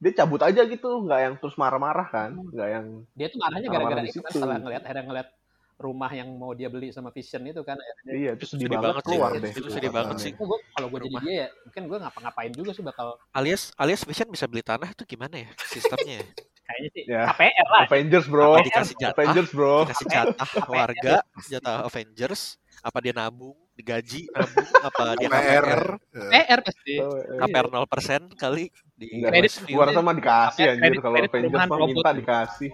[0.00, 4.00] dia cabut aja gitu, nggak yang terus marah-marah kan, nggak yang dia tuh marahnya gara-gara
[4.02, 5.28] itu kan setelah ngeliat akhirnya ngeliat
[5.76, 8.84] rumah yang mau dia beli sama Vision itu kan akhirnya iya itu sedih, sedih banget
[8.86, 9.52] banget sih, keluar itu deh.
[9.70, 10.32] sedih banget sih.
[10.34, 11.20] Gua- kalau gue jadi Rumah.
[11.22, 15.04] dia ya mungkin gue ngapa-ngapain juga sih bakal alias alias Vision bisa beli tanah itu
[15.06, 16.26] gimana ya sistemnya ya?
[16.66, 17.22] kayaknya sih Ya.
[17.26, 19.76] KPR lah Avengers bro, apa dikasih jatah Avengers bro.
[19.82, 22.42] dikasih jatah warga jatah Avengers
[22.80, 25.64] apa dia nabung digaji nabung apa dia PR.
[25.64, 25.82] KPR
[26.28, 26.94] Eh, PR pasti.
[27.40, 27.88] KPR 0%
[28.34, 28.64] kali
[29.00, 29.52] di Enggak, Kredit
[29.88, 31.00] rasa mah dikasih Kredit- anjir.
[31.00, 31.88] Kalau kredit Avengers mah robot.
[31.88, 32.70] minta dikasih.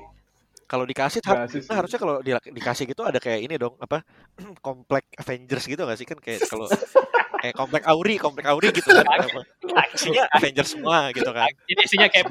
[0.67, 1.61] Kalau dikasih Nggak har- sih.
[1.63, 4.03] nah, harusnya kalau di- dikasih gitu ada kayak ini dong apa
[4.67, 6.07] komplek Avengers gitu nggak sih?
[6.11, 6.67] Kan kayak kalau
[7.47, 9.07] kayak komplek Auri komplek Auri gitu kan.
[9.95, 11.47] Isinya Avengers semua gitu kan.
[11.71, 12.27] Ini isinya kayak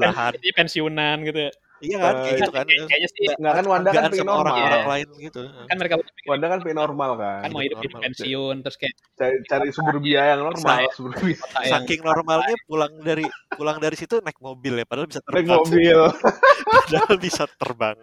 [0.52, 1.48] pensiunan gitu.
[1.78, 4.34] Iya kan Eh, kayak gitu kan Kayak- Kayaknya sih Nggak kan Wanda kan sama orang
[4.48, 4.66] normal.
[4.66, 7.40] orang lain gitu kan mereka Wanda kan pengen normal kan.
[7.42, 8.06] kan mau hidup hidup normal.
[8.06, 10.64] pensiun terus kayak Cari, cari sumber biaya yang normal.
[10.66, 11.40] Saya- Sumber biaya.
[11.58, 15.60] yang saking normalnya pulang dari pulang dari situ naik mobil ya padahal bisa Naik terbang
[15.62, 16.00] mobil.
[16.76, 17.98] padahal bisa terbang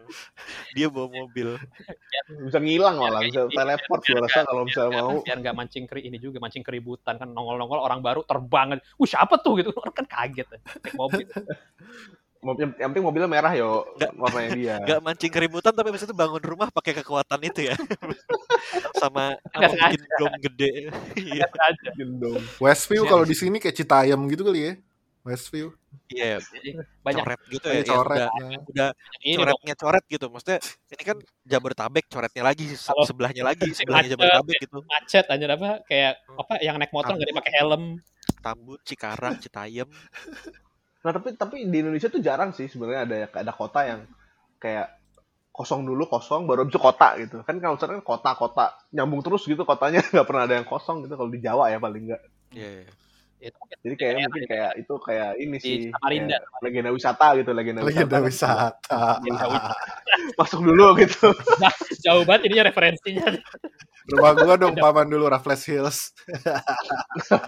[0.72, 1.48] dia bawa mobil
[2.42, 3.20] Bisa ngilang malah.
[3.20, 5.20] Bisa gitu, teleport gue rasa kalau misalnya biar- mau.
[5.22, 9.36] biar nggak mancing keri ini juga mancing keributan kan nongol-nongol orang baru terbang uh siapa
[9.38, 10.58] tuh gitu orang kan kaget ya.
[10.78, 11.26] naik mobil
[12.42, 13.86] Mau- Yang, penting mobilnya merah yo.
[13.94, 14.74] Nggak- Warnanya dia.
[14.84, 17.76] nggak mancing keributan tapi habis itu bangun rumah pakai kekuatan itu ya
[18.98, 21.46] sama bikin dom gede iya.
[22.58, 24.74] Westview Iya, kalau di sini kayak Citayam gitu kali ya.
[25.22, 25.70] Westview.
[26.08, 26.42] iya
[27.00, 28.18] banyak coret gitu ya coret.
[28.18, 28.58] udah nah.
[28.66, 28.88] udah
[29.20, 34.10] ini coretnya coret gitu maksudnya ini kan Jabodetabek coretnya lagi se- Kalau- sebelahnya lagi sebelahnya.
[34.10, 38.02] Jabodetabek gitu macet aja apa kayak apa yang naik motor nggak dipakai helm
[38.40, 39.86] Tambun Cikarang Citayam
[41.02, 44.00] Nah tapi tapi di Indonesia tuh jarang sih sebenarnya ada ada kota yang
[44.56, 44.94] kayak
[45.52, 49.62] kosong dulu kosong baru itu kota gitu kan kalau misalnya kan kota-kota nyambung terus gitu
[49.62, 52.92] kotanya nggak pernah ada yang kosong gitu kalau di Jawa ya paling nggak Iya, iya.
[53.42, 56.36] itu mungkin jadi kayak mungkin kayak itu kayak ini Di sih Samarinda.
[56.38, 59.00] kayak legenda wisata gitu legenda, Legenda kan wisata.
[60.38, 61.28] masuk dulu gitu
[62.06, 63.26] jauh banget ininya referensinya
[64.04, 65.98] Rumah gua dong paman dulu Raffles Hills.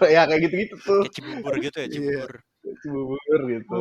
[0.07, 1.93] ya kayak gitu-gitu tuh kayak Cibubur gitu ya Iya.
[1.95, 2.31] Cibubur
[2.85, 3.75] Cibubur gitu.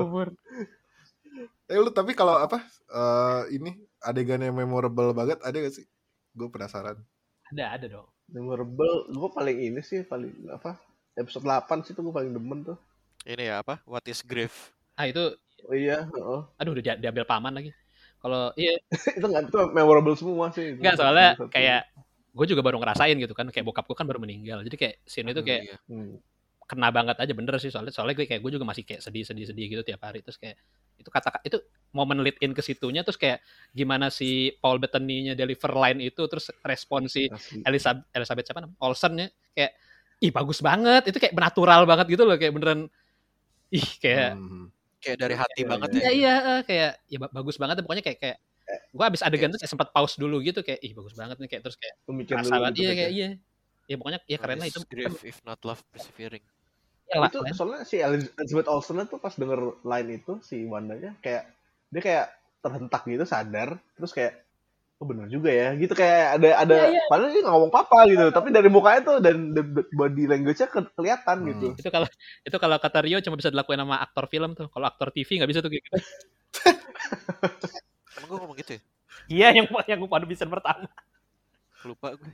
[1.64, 5.84] Eh lu tapi kalau apa eh, ini adegan yang memorable banget ada gak sih?
[6.32, 6.96] Gue penasaran.
[7.44, 8.08] ada ada dong.
[8.32, 10.80] Memorable gue paling ini sih paling apa
[11.14, 12.78] episode 8 sih tuh gue paling demen tuh.
[13.22, 13.84] Ini ya apa?
[13.84, 14.72] What is grief?
[14.96, 16.40] Ah itu oh iya heeh.
[16.56, 17.70] aduh udah dia- diambil paman lagi.
[18.18, 18.80] Kalau iya.
[19.20, 20.72] Itu nggak itu memorable semua sih.
[20.72, 20.80] Itu.
[20.80, 21.92] Enggak soalnya kayak
[22.34, 24.64] gue juga baru ngerasain gitu kan kayak bokap gue kan baru meninggal.
[24.64, 25.76] Jadi kayak scene itu kayak Iya.
[26.74, 27.70] Kena banget aja bener sih.
[27.70, 30.20] Soalnya soalnya gue kayak gue juga masih kayak sedih sedih sedih gitu tiap hari.
[30.26, 30.58] Terus kayak
[30.94, 31.58] itu kata itu
[31.90, 36.50] momen lead in ke situnya terus kayak gimana si Paul Bettany-nya deliver line itu terus
[36.62, 37.62] respon si Asli.
[37.62, 38.78] Elizabeth Elizabeth siapa namanya?
[38.82, 39.72] Olsen ya kayak
[40.18, 41.02] ih bagus banget.
[41.10, 42.80] Itu kayak natural banget gitu loh kayak beneran.
[43.70, 44.66] Ih kayak Hmm.
[44.98, 46.10] kayak dari hati Iya, banget iya ya.
[46.10, 48.38] Iya eh, kayak ya ba- bagus banget pokoknya kayak kayak
[48.96, 51.48] gue abis adegan tuh kayak sempat pause dulu gitu kayak ih bagus banget nih.
[51.52, 52.72] Kayak terus kayak dulu banget.
[52.74, 53.18] gitu iya kayak ya.
[53.18, 53.28] iya.
[53.84, 54.80] Ya pokoknya ya keren lah itu.
[54.88, 56.40] grief if not love persevering
[57.10, 61.44] ya lah itu soalnya si Elizabeth Olsen tuh pas denger line itu si Wandanya kayak
[61.92, 62.26] dia kayak
[62.64, 64.40] terhentak gitu sadar terus kayak
[65.02, 67.02] oh bener juga ya gitu kayak ada ada Iya, iya.
[67.10, 71.36] padahal dia ngomong apa gitu tapi dari mukanya tuh dan the- body language-nya ke- kelihatan
[71.44, 71.48] Hmm.
[71.52, 71.66] gitu.
[71.76, 72.08] Itu kalau
[72.46, 75.50] itu kalau kata Rio cuma bisa dilakuin sama aktor film tuh kalau aktor TV nggak
[75.50, 75.98] bisa tuh kayak gitu.
[78.16, 78.80] Emang gue ngomong gitu ya?
[79.26, 80.88] Iya yang yang gue pada bisa pertama.
[81.84, 82.32] Lupa gue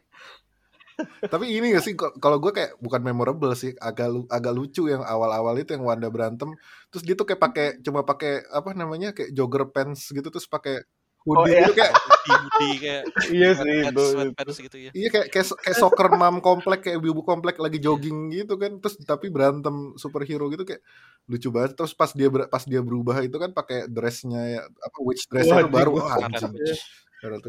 [1.33, 5.03] Tapi ini gak sih kalau gue kayak bukan memorable sih, agak lu- agak lucu yang
[5.05, 6.53] awal-awal itu yang Wanda berantem,
[6.93, 10.83] terus dia tuh kayak pakai cuma pakai apa namanya kayak jogger pants gitu terus pakai
[11.29, 11.69] Oh, hoodie iya.
[11.69, 13.03] gitu kayak hoodie hoodie kayak
[13.37, 14.91] iya sih sweatpants gitu ya.
[14.97, 18.81] Iya kayak kayak, kayak soccer mom komplek kayak ibu-ibu komplek lagi jogging gitu kan.
[18.81, 20.81] Terus tapi berantem superhero gitu kayak
[21.29, 21.77] lucu banget.
[21.77, 25.61] Terus pas dia ber- pas dia berubah itu kan pakai dressnya ya apa witch dressnya
[25.61, 26.55] Wah, itu baru wah, Scarlet anjing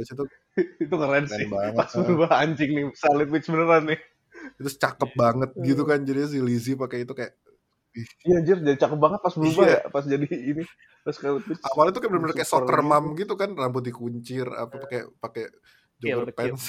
[0.04, 0.24] Witch itu
[0.58, 1.48] itu keren Keren sih.
[1.48, 2.00] banget, pas ah.
[2.04, 4.00] berubah anjing nih Scarlet Witch beneran nih.
[4.58, 7.38] Terus cakep banget gitu kan jadi si Lizzie pakai itu kayak
[8.24, 9.80] iya anjir jadi cakep banget pas berubah Iya.
[9.84, 10.64] ya pas jadi ini
[11.02, 11.62] pas Scarlet Witch.
[11.62, 12.88] Awalnya tuh kayak bener-bener kayak soccer gitu.
[12.88, 15.44] mom gitu kan rambut dikuncir apa pakai pakai
[16.02, 16.34] Kecil, kecil.
[16.34, 16.66] pants.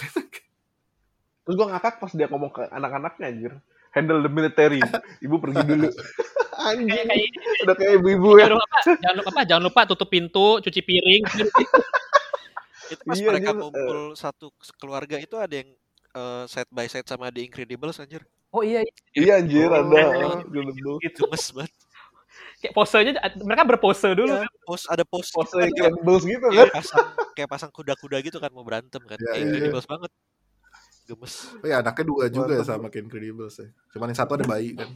[1.43, 3.53] terus gua ngakak pas dia ngomong ke anak-anaknya anjir.
[3.93, 4.81] Handle the military
[5.21, 5.89] ibu pergi dulu.
[6.63, 7.09] Anjing
[7.65, 8.47] udah kayak ibu-ibu ya.
[8.47, 11.23] jangan lupa jangan lupa apa jangan lupa tutup pintu cuci piring
[12.93, 15.69] itu pas Iya, mereka anjir, ngumpul satu keluarga itu ada yang
[16.13, 18.23] eh, side by side sama The Incredibles anjir.
[18.51, 19.41] Oh iya iya.
[19.41, 19.81] Anjir Oh.
[19.81, 20.45] ada.
[20.45, 20.93] Gitu.
[21.01, 21.21] Gitu.
[21.23, 21.73] gemes banget.
[22.59, 26.47] Kayak posenya mereka berpose dulu Iya, pose ada pose pose gitu kan, kayak, Incredibles gitu
[26.47, 26.53] kan?
[26.55, 29.17] kayak pasang kayak pasang kuda-kuda gitu kan mau berantem kan.
[29.17, 29.47] Iya, kayak iya.
[29.49, 30.11] Incredibles banget.
[31.03, 31.35] Gemes.
[31.59, 32.71] Oh ya anaknya dua juga ya Mantap.
[32.71, 33.69] sama kayak Incredibles ya.
[33.91, 34.91] Cuman yang satu ada bayi kan?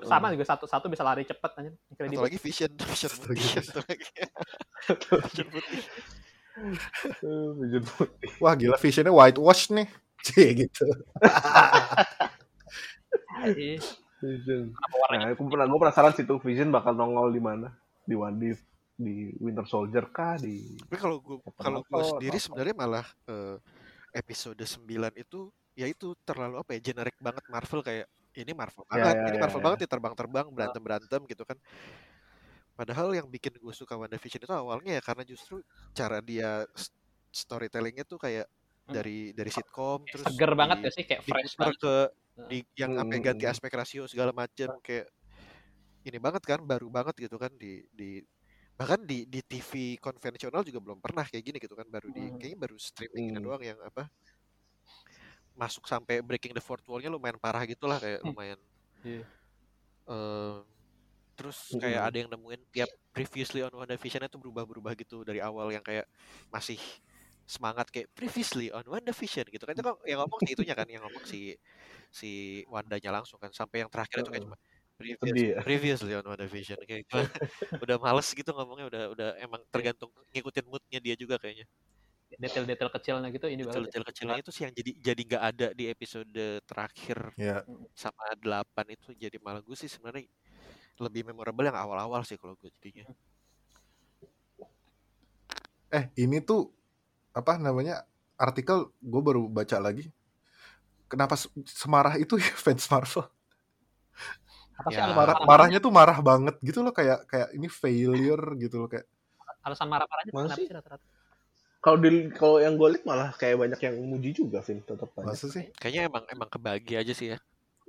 [0.00, 3.42] Sama juga satu satu bisa lari cepet aja atau incredible lagi Vision Vision Satu putih
[3.42, 3.58] lagi.
[3.58, 5.46] satu lagi Vision putih Eh, Vision.
[5.58, 5.80] putih.
[8.42, 9.86] Wah gila visionnya whitewash nih
[10.26, 10.84] Cie gitu
[13.40, 13.80] Iya.
[14.20, 14.76] Vision.
[14.76, 17.72] Nah, aku pernah, gue penasaran sih tuh Vision bakal nongol di mana?
[18.04, 18.50] Di One di,
[18.92, 20.36] di Winter Soldier kah?
[20.36, 22.44] Di tapi kalau gue kalau gue sendiri apa.
[22.44, 23.56] sebenarnya malah eh,
[24.12, 24.84] episode 9
[25.16, 29.24] itu ya itu terlalu apa ya generik banget Marvel kayak ini Marvel Ya, banget ya,
[29.32, 29.64] ini ya, Marvel ya.
[29.64, 31.56] banget ya terbang-terbang berantem-berantem gitu kan
[32.80, 35.60] padahal yang bikin gue suka WandaVision itu awalnya ya karena justru
[35.92, 36.64] cara dia
[37.28, 38.48] storytellingnya tuh kayak
[38.80, 38.96] Hmm.
[38.96, 41.76] dari dari sitcom terus Seger banget di- gak sih kayak fresh banget.
[41.78, 41.94] ke
[42.48, 43.52] di yang apa ya, ganti Hmm.
[43.52, 45.06] aspek rasio segala macam kayak
[46.02, 48.24] ini banget kan baru banget gitu kan di di
[48.74, 52.40] bahkan di di TV konvensional juga belum pernah kayak gini gitu kan baru di Hmm.
[52.40, 53.44] kayaknya baru streaming Hmm.
[53.44, 54.08] doang yang apa
[55.52, 58.32] masuk sampai breaking the fourth wall-nya lumayan parah gitu lah kayak Hmm.
[58.32, 58.58] lumayan
[59.04, 59.22] Iya.
[60.08, 60.58] eh,
[61.40, 65.80] terus kayak ada yang nemuin tiap previously on WandaVision itu berubah-berubah gitu dari awal yang
[65.80, 66.04] kayak
[66.52, 66.76] masih
[67.48, 71.02] semangat kayak previously on WandaVision gitu kan itu kan yang ngomong si itunya kan yang
[71.08, 71.38] ngomong si
[72.12, 72.28] si
[72.72, 74.58] Wandanya langsung kan sampai yang terakhir itu kayak cuma
[75.00, 75.62] previous, ya?
[75.64, 77.18] previously on WandaVision kayak gitu.
[77.84, 81.66] udah males gitu ngomongnya udah udah emang tergantung ngikutin moodnya dia juga kayaknya
[82.38, 83.90] Detail-detail kecilnya gitu ini banget.
[83.94, 84.00] ya.
[84.00, 86.30] detail-detail kecilnya itu sih yang jadi jadi nggak ada di episode
[86.64, 87.64] terakhir Ya.
[87.96, 90.24] sama 8 itu jadi malah gue sih sebenarnya
[91.00, 93.08] lebih memorable yang awal-awal sih kalau gue jadinya
[95.90, 96.70] Eh, ini tuh
[97.34, 98.06] apa namanya?
[98.38, 100.06] Artikel gue baru baca lagi.
[101.10, 103.26] Kenapa se- semarah itu ya fans Marvel?
[104.78, 105.10] Apa sih Ya.
[105.12, 109.06] Marah, marah marahnya tuh marah banget gitu loh kayak kayak ini failure gitu loh kayak.
[109.60, 110.64] alasan marah-marahnya kenapa sih?
[110.64, 111.04] sih rata-rata?
[111.84, 115.36] Kalau di kalau yang gue malah kayak banyak yang muji juga, Vin, tetap banyak.
[115.36, 115.64] Masa sih?
[115.76, 117.38] kayaknya emang emang kebagi aja sih ya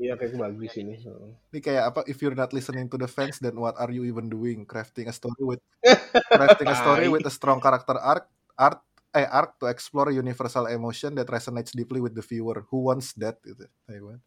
[0.01, 0.97] Iya kayak bagus ini.
[0.97, 1.29] Heeh.
[1.53, 1.99] Ini kayak apa?
[2.09, 4.65] If you're not listening to the fans, then what are you even doing?
[4.65, 5.61] Crafting a story with
[6.41, 8.25] crafting a story with a strong character arc,
[8.57, 8.81] art,
[9.13, 12.65] eh arc to explore universal emotion that resonates deeply with the viewer.
[12.73, 13.37] Who wants that?
[13.45, 13.69] Gitu.
[13.85, 14.17] Taiwan.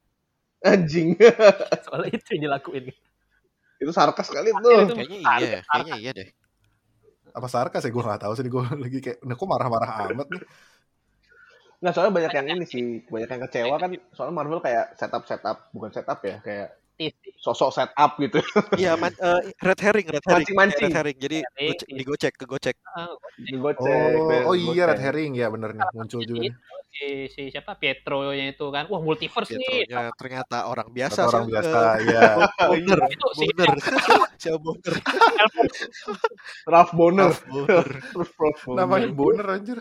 [0.62, 1.18] Anjing.
[1.90, 2.94] Soalnya itu yang dilakuin.
[3.74, 4.96] itu sarkas kali Itu tuh.
[4.96, 6.28] kayaknya iya kayaknya iya deh
[7.34, 7.90] Apa sarkas ya?
[7.90, 8.46] Gue nggak tahu sih.
[8.46, 10.42] Gue lagi kayak, nah, kok marah-marah amat nih?
[11.84, 13.92] Nggak soalnya banyak yang ini sih, banyak yang kecewa kan.
[14.16, 16.80] Soalnya Marvel kayak setup setup, bukan setup ya, kayak
[17.36, 18.40] sosok setup gitu.
[18.80, 20.88] iya man- eh, red herring red herring Mancing-mancing.
[20.88, 23.84] red herring jadi Herring, digocek kegocek Ah, Digocek.
[23.84, 26.54] Oh, oh iya red herring ya bener nih muncul juga nih.
[26.94, 31.28] si, si siapa Pietro yang itu kan wah multiverse nih Pietro-nya ternyata orang biasa Atau
[31.34, 32.30] orang biasa ya.
[32.70, 33.70] Bonner itu si Bonner
[34.40, 34.94] siapa Bonner
[36.64, 37.30] Ralph Bonner.
[37.34, 37.90] Ralph Bonner.
[38.78, 39.78] Namanya boner anjir.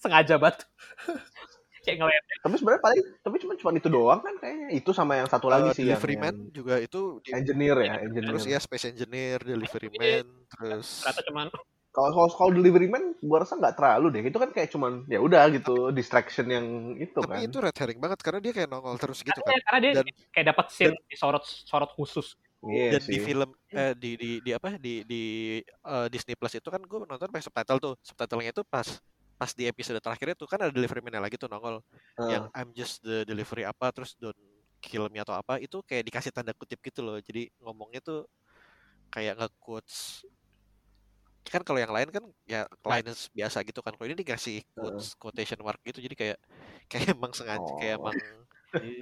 [0.00, 0.64] Sengaja banget
[1.84, 4.68] kayak ngeliat Tapi sebenarnya paling, tapi cuma cuma itu doang kan kayaknya.
[4.74, 7.76] Itu sama yang satu lagi Eh, sih yang, delivery man yang juga itu di- engineer
[7.78, 8.28] ya, engineer.
[8.28, 9.96] terus ya space engineer delivery Iya.
[10.20, 11.46] man terus ternyata cuman
[11.90, 14.22] Kalau kalau kalau delivery man gua rasa nggak terlalu deh.
[14.24, 17.48] Itu kan kayak cuman ya udah gitu distraction yang itu tapi kan.
[17.48, 20.28] itu red herring banget karena dia kayak nongol terus gitu karena, kan karena dia Dan-
[20.30, 23.20] kayak dapat scene disorot sorot khusus Iya dan di sih.
[23.20, 25.22] film eh di di di apa di di
[25.64, 28.86] eh, Disney Plus itu kan gue nonton pakai subtitle tuh subtitlenya itu pas
[29.40, 31.80] pas di episode terakhir itu kan ada delivery man lagi tuh nongol
[32.20, 32.28] Heeh.
[32.28, 34.36] yang I'm just the delivery apa terus don't
[34.84, 38.28] kill me atau apa itu kayak dikasih tanda kutip gitu loh jadi ngomongnya tuh
[39.08, 39.96] kayak nge quotes
[41.40, 45.58] kan kalau yang lain kan ya lines biasa gitu kan kalau ini dikasih quotes quotation
[45.64, 46.38] mark gitu jadi kayak
[46.86, 48.12] kayak emang sengaja kayak Oh.
[48.12, 48.16] emang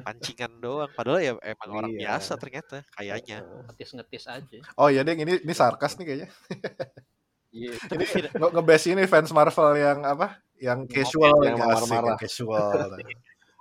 [0.00, 2.00] pancingan doang padahal ya emang orang Iya.
[2.08, 6.28] biasa ternyata kayaknya ngetis-ngetis aja Oh iya deh ini ini sarkas nih kayaknya.
[7.50, 10.38] iya tapi fin- Nge ngebase ini fans Marvel yang apa?
[10.58, 12.14] Yang casual yang yang marah-marah.
[12.14, 12.70] yang casual.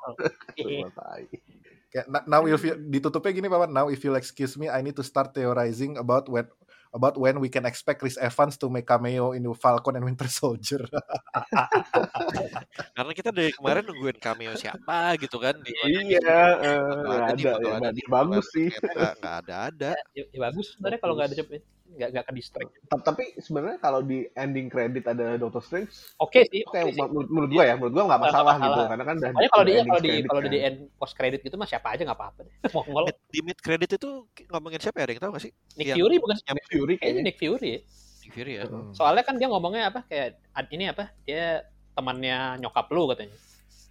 [0.97, 1.21] Tai.
[1.87, 5.03] Kayak now if you, ditutupnya gini Paman, now if you'll excuse me, I need to
[5.03, 6.47] start theorizing about when
[6.89, 10.83] about when we can expect Chris Evans to make cameo in Falcon and Winter Soldier.
[12.95, 16.37] karena kita dari kemarin nungguin cameo siapa gitu kan di Iya, nggak ada
[17.29, 18.67] ada, bakal ya, ada nggak- bagus sih.
[18.71, 22.33] nggak nggak ada ada ya, ya bagus sebenarnya kalau nggak ada cepet nggak nggak ke
[22.33, 26.85] distract Tapi sebenarnya kalau di ending credit ada Doctor Strange, oke sih itu oke kayak
[26.89, 26.97] sih.
[26.97, 28.67] ma- menurut, menurut gua ya, menurut gua nggak Nggak masalah masalah.
[28.67, 30.67] gitu, karena kan udah Pokoknya kalau di ending kalau di credit kalau di kan.
[30.67, 32.53] end post credit gitu mah siapa aja nggak apa-apa deh.
[33.27, 34.09] Di mid credit itu
[34.47, 35.51] ngomongin siapa ya ada yang tahu gak sih?
[35.75, 37.21] Nick Yang- Fury bukan Nick Fury kayaknya.
[37.23, 37.79] Nick Fury ya.
[38.21, 38.63] Nick Fury ya.
[38.65, 38.91] Hmm.
[38.91, 40.27] soalnya kan dia ngomongnya apa kayak
[40.69, 43.31] ini apa dia temannya nyokap lu katanya.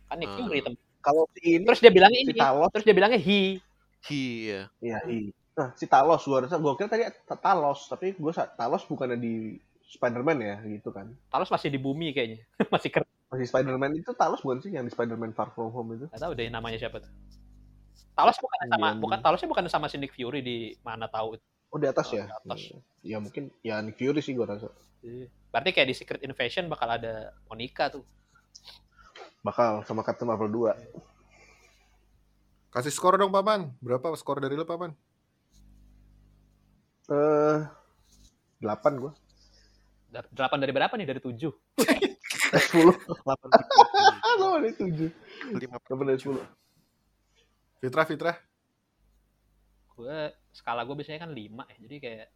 [0.06, 0.38] Kan Nick Hmm.
[0.42, 3.62] Fury tem- Kalau si ini, terus dia bilangnya ini terus dia bilangnya he.
[4.02, 5.30] He ya iya, iya.
[5.56, 9.16] Nah, si Talos, gua rasa, gua kira tadi Ta- Talos, tapi gua sa- Talos bukannya
[9.16, 11.08] di Spider-Man ya, gitu kan.
[11.26, 14.92] Talos masih di bumi kayaknya masih keren Masih Spider-Man itu Talos bukan sih yang di
[14.92, 16.06] Spider-Man Far From Home itu?
[16.06, 17.10] nggak tahu deh namanya siapa tuh
[18.12, 19.24] Talos bukan sama Iya, bukan iya.
[19.24, 22.24] Talosnya bukan sama si Nick Fury di mana tahu Oh, di atas Oh, ya?
[22.24, 22.60] di atas.
[23.02, 24.68] Ya mungkin ya Nick Fury sih gua rasa.
[25.48, 28.04] berarti kayak di Secret Invasion bakal ada Monica tuh
[29.40, 30.74] Bakal sama Captain Marvel 2.
[32.68, 33.70] Kasih skor dong Paman.
[33.78, 34.90] Berapa skor dari lu Paman?
[37.06, 37.58] Eh
[38.58, 39.12] 8 gua.
[40.06, 42.94] Dar- delapan dari berapa nih dari tujuh Eh 10.
[43.20, 43.50] 8
[44.22, 45.10] Ah, lo ada 7.
[45.54, 46.40] lima 8 dari 10.
[47.78, 48.32] Fitra Fitra.
[49.96, 50.18] gue
[50.52, 52.28] skala gue biasanya kan lima ya jadi kayak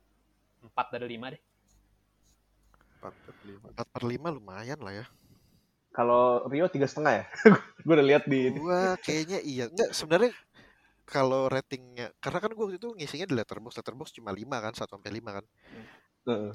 [0.64, 1.42] 4 dari 5 deh.
[3.00, 3.68] 4 per 5.
[3.76, 5.06] 4 per 5 lumayan lah ya.
[5.90, 7.24] Kalau Rio tiga setengah ya?
[7.84, 9.68] gue udah lihat di Gua kayaknya iya.
[9.68, 10.32] Enggak, sebenarnya
[11.12, 14.94] kalau ratingnya karena kan gua waktu itu ngisinya di letterbox letterbox cuma 5 kan 1
[14.96, 15.44] sampai 5 kan.
[16.26, 16.54] Heeh.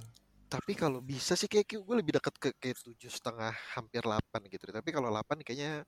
[0.54, 4.64] tapi kalau bisa sih kayak gue lebih dekat ke kayak tujuh setengah hampir 8 gitu.
[4.70, 5.86] Tapi kalau 8 kayaknya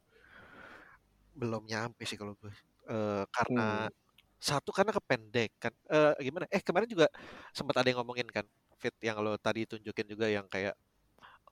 [1.37, 2.51] belum nyampe sih kalau gue
[2.87, 3.91] Eh, karena
[4.39, 5.73] satu karena kependek kan.
[5.91, 6.47] Eh, gimana?
[6.47, 7.11] Eh kemarin juga
[7.51, 8.47] sempat ada yang ngomongin kan
[8.79, 10.71] fit yang lo tadi tunjukin juga yang kayak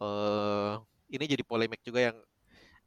[0.04, 0.74] eh
[1.16, 2.18] ini jadi polemik juga yang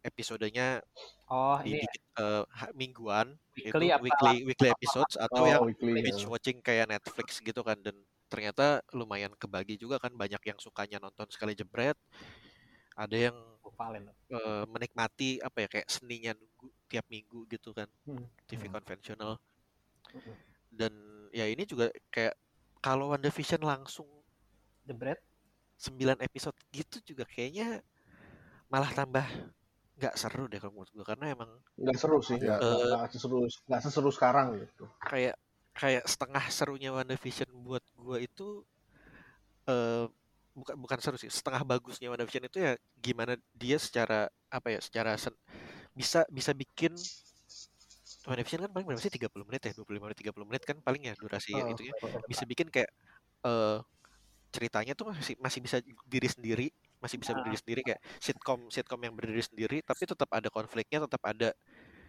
[0.00, 0.80] episodenya
[1.28, 6.00] Oh, di, eh, ha- mingguan Weekly itu apa- weekly weekly episodes atau Oh, yang weekly.
[6.00, 7.94] binge watching kayak Netflix gitu kan dan
[8.28, 11.96] ternyata lumayan kebagi juga kan banyak yang sukanya nonton sekali jebret
[12.94, 13.36] ada yang
[14.28, 18.24] eh, menikmati apa ya kayak seninya nunggu tiap minggu gitu kan Hmm.
[18.44, 18.74] TV Hmm.
[18.74, 19.36] konvensional
[20.10, 20.34] Mm-mm.
[20.70, 20.92] dan
[21.30, 22.34] ya ini juga kayak
[22.78, 24.08] kalau WandaVision langsung
[24.82, 25.20] Jebret.
[25.76, 27.84] 9 episode gitu juga kayaknya
[28.66, 29.24] malah tambah
[29.98, 32.54] nggak seru deh kalau menurut gue karena emang Nggak seru sih, Iya.
[32.54, 34.84] nggak nggak- nggak seseru nggak seseru sekarang gitu.
[35.00, 35.34] kayak
[35.74, 38.62] kayak setengah serunya WandaVision buat gua itu
[39.64, 40.06] eh
[40.54, 45.14] bukan bukan seru sih setengah bagusnya WandaVision itu ya gimana dia secara apa ya secara
[45.14, 45.38] sen-
[45.92, 46.94] bisa bisa bikin
[48.24, 51.14] WandaVision kan paling berapa sih 30 menit ya 25 menit 30 menit kan paling ya
[51.14, 51.94] durasi Oh, itunya
[52.26, 52.90] bisa bikin kayak
[53.44, 53.78] eh
[54.48, 56.66] ceritanya tuh masih masih bisa diri sendiri
[56.98, 61.22] masih bisa berdiri sendiri kayak sitcom sitcom yang berdiri sendiri tapi tetap ada konfliknya tetap
[61.26, 61.50] ada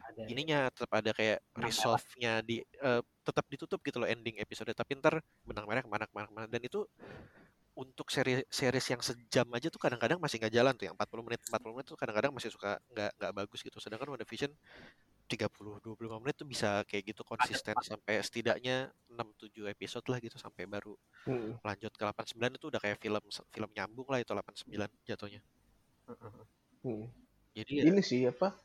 [0.10, 0.26] Ada.
[0.26, 5.22] ininya tetap ada kayak resolve-nya di eh, tetap ditutup gitu loh ending episode tapi ntar
[5.46, 6.48] benang merah ke mana ke mana ke mana.
[6.50, 6.82] Dan itu
[7.78, 10.92] untuk seri series yang sejam aja tuh kadang-kadang masih nggak jalan tuh.
[10.92, 13.78] Yang 40 menit 40 menit tuh kadang-kadang masih suka nggak nggak bagus gitu.
[13.78, 14.52] Sedangkan WandaVision
[15.30, 20.41] 30 25 menit tuh bisa kayak gitu konsisten sampai setidaknya 6 7 episode lah gitu
[20.41, 20.97] sampai baru
[21.30, 21.53] Hmm.
[21.61, 25.41] lanjut ke 89 itu udah kayak film film nyambung lah itu 89 jatuhnya
[26.82, 27.05] Hmm.
[27.53, 28.55] jadi ya, Ini sih apa?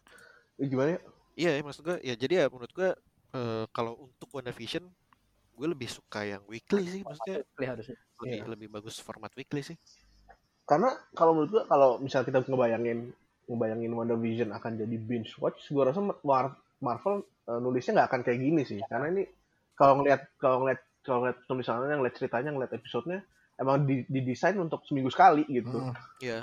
[0.57, 1.01] Eh, Gimana ya?
[1.35, 2.91] Iya, ya, maksud gue ya jadi ya menurut gue
[3.35, 4.87] eh, kalau untuk WandaVision
[5.55, 7.97] gue lebih suka yang weekly sih maksudnya Weekly harusnya.
[8.23, 8.47] lebih Iya.
[8.49, 9.77] lebih bagus format weekly sih.
[10.65, 13.13] Karena kalau menurut gua kalau misal kita ngebayangin
[13.45, 18.41] ngebayangin WandaVision akan jadi binge watch, gua rasa Mar- Marvel eh, nulisnya nggak akan kayak
[18.41, 18.81] gini sih.
[18.89, 19.23] Karena ini
[19.77, 23.21] kalau ngeliat kalau ngeliat kalau ngeliat tulisannya, ngeliat ceritanya, ngeliat episodenya
[23.61, 25.71] emang di- didesain untuk seminggu sekali gitu.
[25.71, 25.95] Hmm.
[26.21, 26.43] Iya.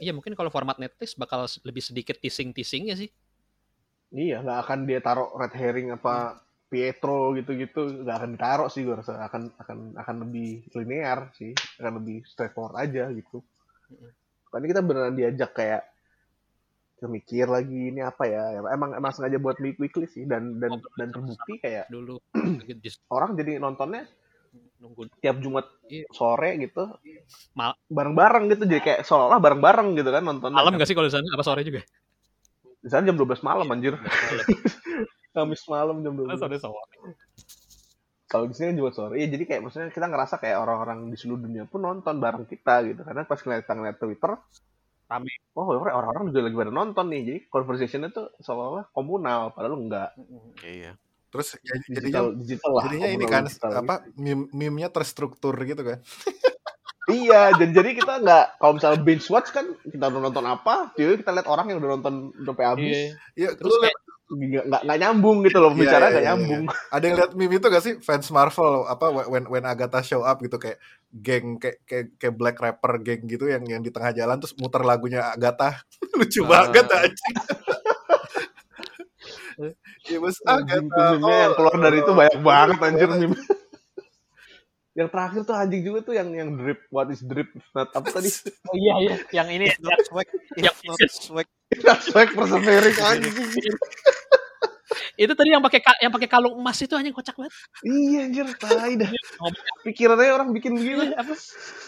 [0.00, 3.12] Iya mungkin kalau format Netflix bakal lebih sedikit teasing-teasingnya sih.
[4.12, 9.04] Iya, nggak akan dia taruh red herring apa Pietro gitu-gitu, nggak akan ditaruh sih gua
[9.04, 13.44] rasa akan akan akan lebih linear sih, akan lebih straightforward aja gitu.
[13.92, 14.10] Mm-mm.
[14.48, 15.82] Karena kita beneran diajak kayak
[17.06, 21.08] mikir lagi ini apa ya, emang emang sengaja buat week- weekly sih dan dan dan
[21.10, 22.18] terbukti kayak Dulu
[23.16, 24.04] orang jadi nontonnya
[24.76, 26.04] nunggu tiap Jumat Iya.
[26.10, 26.90] sore gitu,
[27.54, 30.56] Mal- bareng-bareng gitu, jadi kayak seolah bareng-bareng gitu kan nontonnya.
[30.58, 31.80] malam nggak sih kalau di sana apa sore juga?
[32.82, 34.46] Di sana jam 12 malam anjir, Malam.
[35.36, 36.36] Kamis malam jam 12.
[36.36, 36.84] Sore sore.
[38.26, 41.46] kalau di sini juga sore ya jadi kayak maksudnya kita ngerasa kayak orang-orang di seluruh
[41.46, 44.32] dunia pun nonton bareng kita gitu karena pas ngeliat ngeliat Twitter
[45.06, 45.30] Rame.
[45.54, 50.10] oh orang-orang juga lagi pada nonton nih jadi conversationnya tuh seolah-olah komunal padahal enggak
[50.60, 50.98] Iya.
[51.26, 53.70] Terus ya, jadinya digital digital lah jadinya ini kan digital.
[53.76, 55.98] apa meme meme-nya terstruktur gitu kan.
[57.12, 61.14] iya dan jadi kita nggak kalau misalnya binge watch kan kita udah nonton apa jadi
[61.22, 63.10] kita lihat orang yang udah nonton udah sampai habis Iya.
[63.36, 66.62] Iya, Terus lu kayak nggak nggak nyambung gitu loh Iya, bicara iya, nggak iya, nyambung.
[66.90, 67.94] Ada yang lihat meme itu gak sih?
[68.02, 70.82] Fans Marvel apa when when Agatha show up gitu kayak
[71.14, 74.82] geng kayak kayak, kayak black rapper geng gitu yang yang di tengah jalan terus muter
[74.82, 75.78] lagunya Agatha.
[76.18, 76.66] Lucu Ah.
[76.66, 77.34] banget anjing.
[80.06, 81.16] It was Anjing, Agatha.
[81.16, 83.38] meme-nya yang keluar dari itu banyak banget anjir meme.
[84.96, 88.32] Yang terakhir tuh anjing juga tuh yang yang drip what is drip not apa tadi?
[88.64, 90.24] Oh iya iya, yang ini not swag,
[90.56, 91.48] Yang- not swag,
[92.00, 93.34] Swag persevering anjing
[95.16, 97.52] itu tadi yang pakai ka- yang pakai kalung emas itu anjing kocak banget.
[97.80, 99.08] Iya anjir, tai dah.
[99.88, 101.16] Pikirannya orang bikin begini.
[101.16, 101.32] Apa?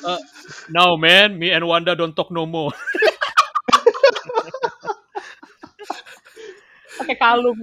[0.05, 0.21] Uh,
[0.73, 2.73] no man, me and Wanda don't talk no more.
[6.99, 7.57] pakai kalung.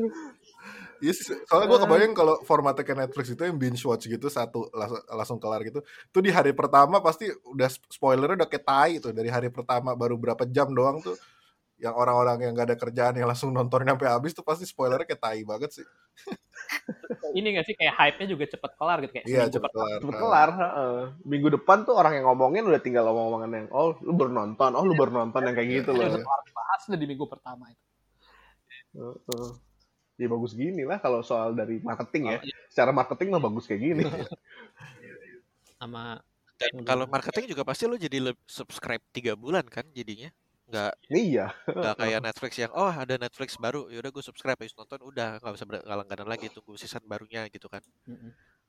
[1.04, 4.72] Iya sih, soalnya gue kebayang kalau formatnya kayak Netflix itu yang binge watch gitu satu
[4.72, 5.84] langsung, langsung kelar gitu.
[6.10, 10.16] Tuh di hari pertama pasti udah spoilernya udah kayak tai tuh dari hari pertama baru
[10.16, 11.20] berapa jam doang tuh
[11.76, 15.22] yang orang-orang yang gak ada kerjaan yang langsung nonton sampai habis tuh pasti spoilernya kayak
[15.22, 15.86] tai banget sih.
[17.36, 20.00] Ini gak sih kayak hype-nya juga cepet kelar gitu kayak Iya cepet kelar.
[20.00, 20.50] Cepet kelar.
[20.56, 20.96] heeh.
[21.28, 24.84] Minggu depan tuh orang yang ngomongin udah tinggal ngomong-ngomongan yang oh lu baru nonton, oh
[24.88, 26.24] lu baru nonton yang kayak gitu Udah loh.
[26.24, 27.84] kelar bahas udah di minggu pertama itu.
[28.96, 29.50] Heeh.
[30.16, 32.38] Ya bagus gini lah kalau soal dari marketing ya.
[32.40, 32.56] Oh, iya.
[32.72, 34.04] Secara marketing mah bagus kayak gini.
[35.76, 36.24] Sama
[36.56, 36.88] Dan Udah.
[36.88, 40.32] kalau marketing juga pasti lo jadi subscribe tiga bulan kan jadinya.
[40.66, 41.46] Nggak Iya.
[41.70, 45.54] nggak kayak Netflix yang oh ada Netflix baru yaudah gue subscribe habis nonton udah nggak
[45.54, 47.86] usah ber- langganan lagi tunggu season barunya gitu kan.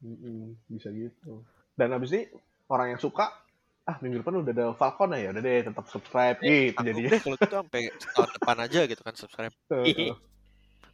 [0.04, 1.40] Mm-mm, bisa gitu.
[1.72, 2.22] Dan abis ini
[2.68, 3.32] orang yang suka
[3.86, 7.10] ah minggu depan udah ada Falcon ya udah deh tetap subscribe gitu Tanggung jadinya.
[7.14, 7.82] deh kalau gitu sampai
[8.12, 9.54] tahun depan aja gitu kan subscribe.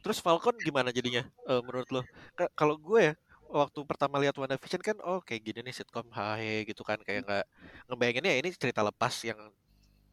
[0.03, 2.01] Terus Falcon gimana jadinya eh, menurut lo?
[2.37, 3.13] Ka- Kalau gue ya
[3.49, 7.45] waktu pertama lihat WandaVision kan oh kayak gini nih sitcom hahe gitu kan kayak nggak
[7.89, 9.37] ngebayanginnya ya ini cerita lepas yang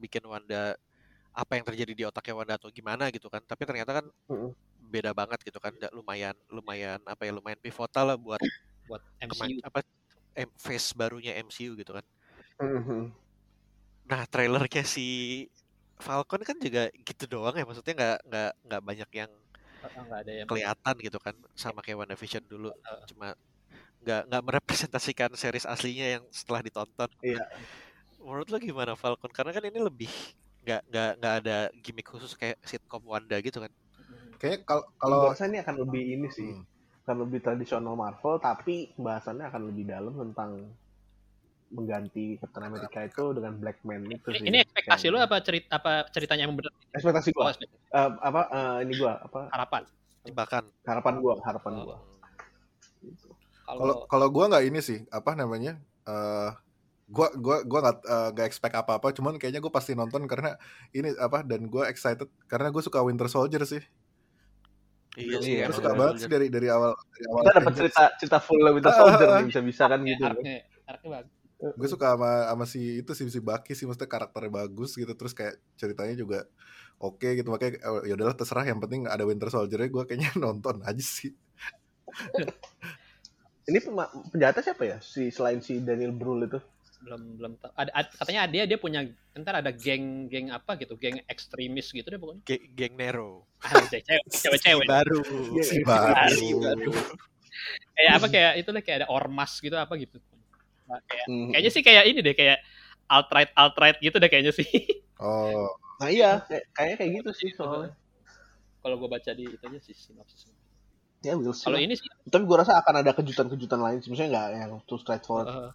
[0.01, 0.75] bikin Wanda
[1.31, 3.45] apa yang terjadi di otaknya Wanda atau gimana gitu kan.
[3.45, 4.07] Tapi ternyata kan
[4.91, 5.73] beda banget gitu kan.
[5.77, 8.43] Nggak lumayan lumayan apa ya lumayan pivotal lah buat
[8.89, 9.81] buat kema- MCU apa
[10.35, 12.05] em- phase barunya MCU gitu kan.
[12.61, 13.13] Mhm.
[14.11, 15.07] nah trailernya si
[16.03, 17.63] Falcon kan juga gitu doang ya.
[17.69, 19.33] Maksudnya nggak nggak nggak banyak yang
[19.81, 21.33] Oh, nggak ada yang kelihatan gitu kan.
[21.57, 22.69] Sama kayak WandaVision dulu.
[23.09, 23.33] Cuma
[24.05, 27.09] nggak nggak merepresentasikan series aslinya yang setelah ditonton.
[27.25, 27.45] Iya.
[28.21, 30.11] Menurut lo gimana Falcon karena kan ini lebih
[30.61, 33.73] nggak nggak nggak ada gimmick khusus kayak sitcom Wanda gitu kan
[34.37, 36.65] Kayaknya kalau kalau ini akan lebih ini sih, Hmm.
[37.05, 40.65] akan lebih tradisional Marvel, tapi pembahasannya akan lebih dalam tentang
[41.71, 44.47] mengganti Captain America itu dengan Black Man itu ini, sih.
[44.49, 47.79] ini ekspektasi Kayak- lu apa cerita apa ceritanya yang bener Ekspektasi oh, gua, ekspektasi.
[47.93, 49.83] Eh, apa eh, ini gua, apa harapan
[50.25, 51.85] jebakan harapan gua, harapan Oh.
[51.85, 51.97] gua.
[53.01, 53.29] Gitu.
[53.63, 56.51] kalau kalau gua nggak ini sih apa namanya eh
[57.11, 57.99] gua gua gua nggak
[58.39, 60.55] nggak expect apa apa cuman kayaknya gua pasti nonton karena
[60.95, 63.83] ini apa dan gua excited karena gue suka Winter Soldier sih
[65.19, 68.03] iya Iya, sih gue suka banget sih dari dari awal dari awal Kita dapat cerita
[68.15, 70.23] cerita full Winter Soldier kan ya, gitu.
[70.23, 70.35] kan.
[71.03, 75.13] bagus gue suka sama sama si itu si si Bucky sih maksudnya karakternya bagus gitu
[75.13, 76.49] terus kayak ceritanya juga
[76.97, 80.81] oke gitu makanya eh, ya udahlah terserah yang penting ada Winter Soldier gue kayaknya nonton
[80.81, 81.37] aja sih
[83.71, 83.79] Ini
[84.35, 84.99] penjahatnya siapa ya?
[84.99, 86.59] Si selain si Daniel Brühl itu.
[87.01, 89.01] Belum belum tahu ada, ada- katanya dia dia punya
[89.33, 92.43] ntar ada geng geng apa gitu geng ekstremis gitu deh pokoknya.
[92.45, 93.49] Ge- geng Nero.
[93.61, 95.21] Ah, cewek cewek cewek baru.
[95.61, 96.49] Si baru.
[96.61, 96.93] baru.
[97.93, 100.17] Kayak apa kayak itu lah kayak ada ormas gitu apa gitu.
[100.87, 101.49] Nah, kayak Hmm.
[101.51, 102.59] kayaknya sih kayak ini deh kayak
[103.07, 104.67] alt right alt right gitu deh kayaknya sih.
[105.21, 105.69] Oh.
[106.01, 107.93] Nah iya, kayak- kayaknya kayak gitu sih soalnya.
[108.81, 110.49] kalau gue baca di itu aja sih sinopsis.
[111.21, 114.01] Ya we'll kalau ini sih Tapi gua rasa akan ada kejutan-kejutan lain.
[114.01, 115.45] Maksudnya nggak yang too straightforward.
[115.47, 115.71] Uh,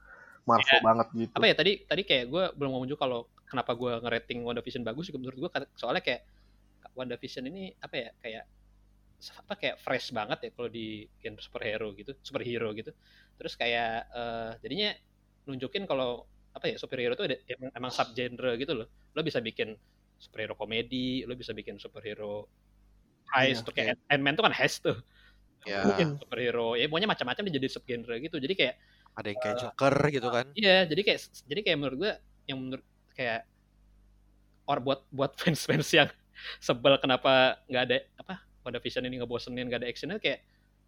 [0.46, 0.82] Marvel Iya.
[0.86, 1.34] banget gitu.
[1.36, 3.20] apa ya tadi tadi kayak gue belum ngomong juga kalau
[3.50, 6.22] kenapa gue ngerating WandaVision bagus juga menurut gue soalnya kayak
[6.94, 8.46] WandaVision ini apa ya kayak
[9.42, 12.92] apa kayak fresh banget ya kalau di genre superhero gitu superhero gitu.
[13.42, 14.90] Terus kayak eh, jadinya
[15.50, 18.88] nunjukin kalau apa ya superhero itu ada emang, emang subgenre gitu loh.
[19.18, 19.74] Lo bisa bikin
[20.22, 22.48] superhero komedi lo bisa bikin superhero
[23.36, 24.98] heist Iya, tuh kayak Ant-Man tuh kan heist tuh.
[25.66, 28.38] Bikin superhero ya pokoknya macam-macam dia jadi subgenre gitu.
[28.38, 28.76] Jadi kayak
[29.16, 30.46] ada yang kayak Joker gitu kan.
[30.54, 32.12] Iya, jadi kayak jadi kayak menurut gue
[32.46, 32.86] yang menurut
[33.16, 33.48] kayak
[34.66, 36.10] or buat buat fans-fans yang
[36.60, 38.36] sebel kenapa nggak ada apa
[38.68, 40.44] WandaVision ini ngebosenin nggak ada actionnya kayak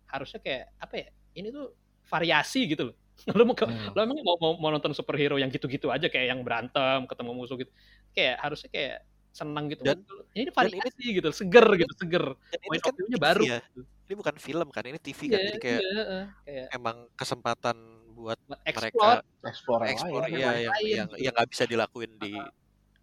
[0.08, 1.72] harusnya kayak apa ya ini tuh
[2.08, 2.96] variasi gitu loh.
[3.38, 3.98] Lo mau Hmm.
[3.98, 7.58] lo emang mau, mau mau nonton superhero yang gitu-gitu aja kayak yang berantem ketemu musuh
[7.58, 7.72] gitu.
[8.14, 8.98] Kayak harusnya kayak
[9.34, 9.82] senang gitu.
[9.86, 10.06] Dan-
[10.38, 12.26] ini dan variasi gitu seger gitu seger.
[12.54, 13.60] dan ini point kan TV baru ya.
[14.08, 15.38] ini bukan film kan ini TV kan.
[15.42, 17.78] Iya, jadi kayak iya, eh, kayak emang kesempatan
[18.18, 21.18] buat buat mereka explore Explore yang ya yang yang lain yang gitu.
[21.22, 22.34] yang nggak bisa dilakuin di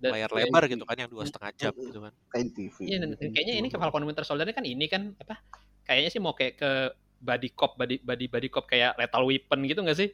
[0.03, 2.77] dan layar lebar gitu kan yang dua setengah jam gitu kan kayak TV.
[2.83, 3.79] Iya, dan, dan kayaknya ini ke.
[3.79, 5.39] Falcon Winter Soldier kan ini kan apa?
[5.87, 6.71] Kayaknya sih mau kayak ke
[7.25, 10.11] body cop, body body body cop kayak Lethal Weapon gitu nggak sih?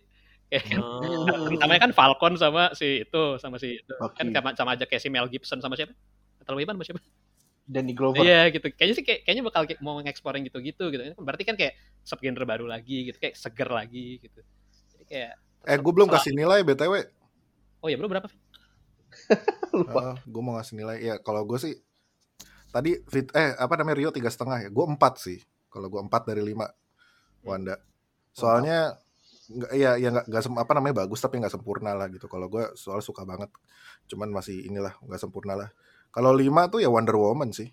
[0.53, 1.79] Kayak kan, Oh.
[1.83, 3.93] kan Falcon sama si itu sama si itu.
[4.15, 4.37] Kan Bucky.
[4.37, 5.97] sama, sama aja kayak si Mel Gibson sama siapa?
[6.39, 7.01] Lethal Weapon sama siapa?
[7.71, 8.27] Danny Glover.
[8.27, 8.67] Iya gitu.
[8.75, 11.03] Kayaknya sih kayak, kayaknya bakal kayak mau nge-explore yang gitu-gitu gitu.
[11.23, 14.43] Berarti kan kayak subgenre baru lagi gitu, kayak seger lagi gitu.
[15.11, 15.35] Kayak
[15.67, 16.23] eh gue belum Salah.
[16.23, 16.95] kasih nilai btw
[17.81, 18.29] Oh ya bro berapa?
[19.77, 20.21] Lupa.
[20.23, 20.97] gue mau ngasih nilai.
[21.01, 21.75] Ya kalau gue sih
[22.71, 24.69] tadi fit eh apa namanya Rio tiga setengah ya?
[24.71, 25.41] Gue empat sih.
[25.73, 26.69] Kalau gue empat dari lima
[27.43, 27.81] Wanda.
[28.37, 28.95] Soalnya
[29.51, 32.29] nggak ya ya nggak nggak apa namanya bagus tapi nggak sempurna lah gitu.
[32.29, 33.49] Kalau gue soal suka banget.
[34.07, 35.69] Cuman masih inilah nggak sempurna lah.
[36.13, 37.71] Kalau lima tuh ya Wonder Woman sih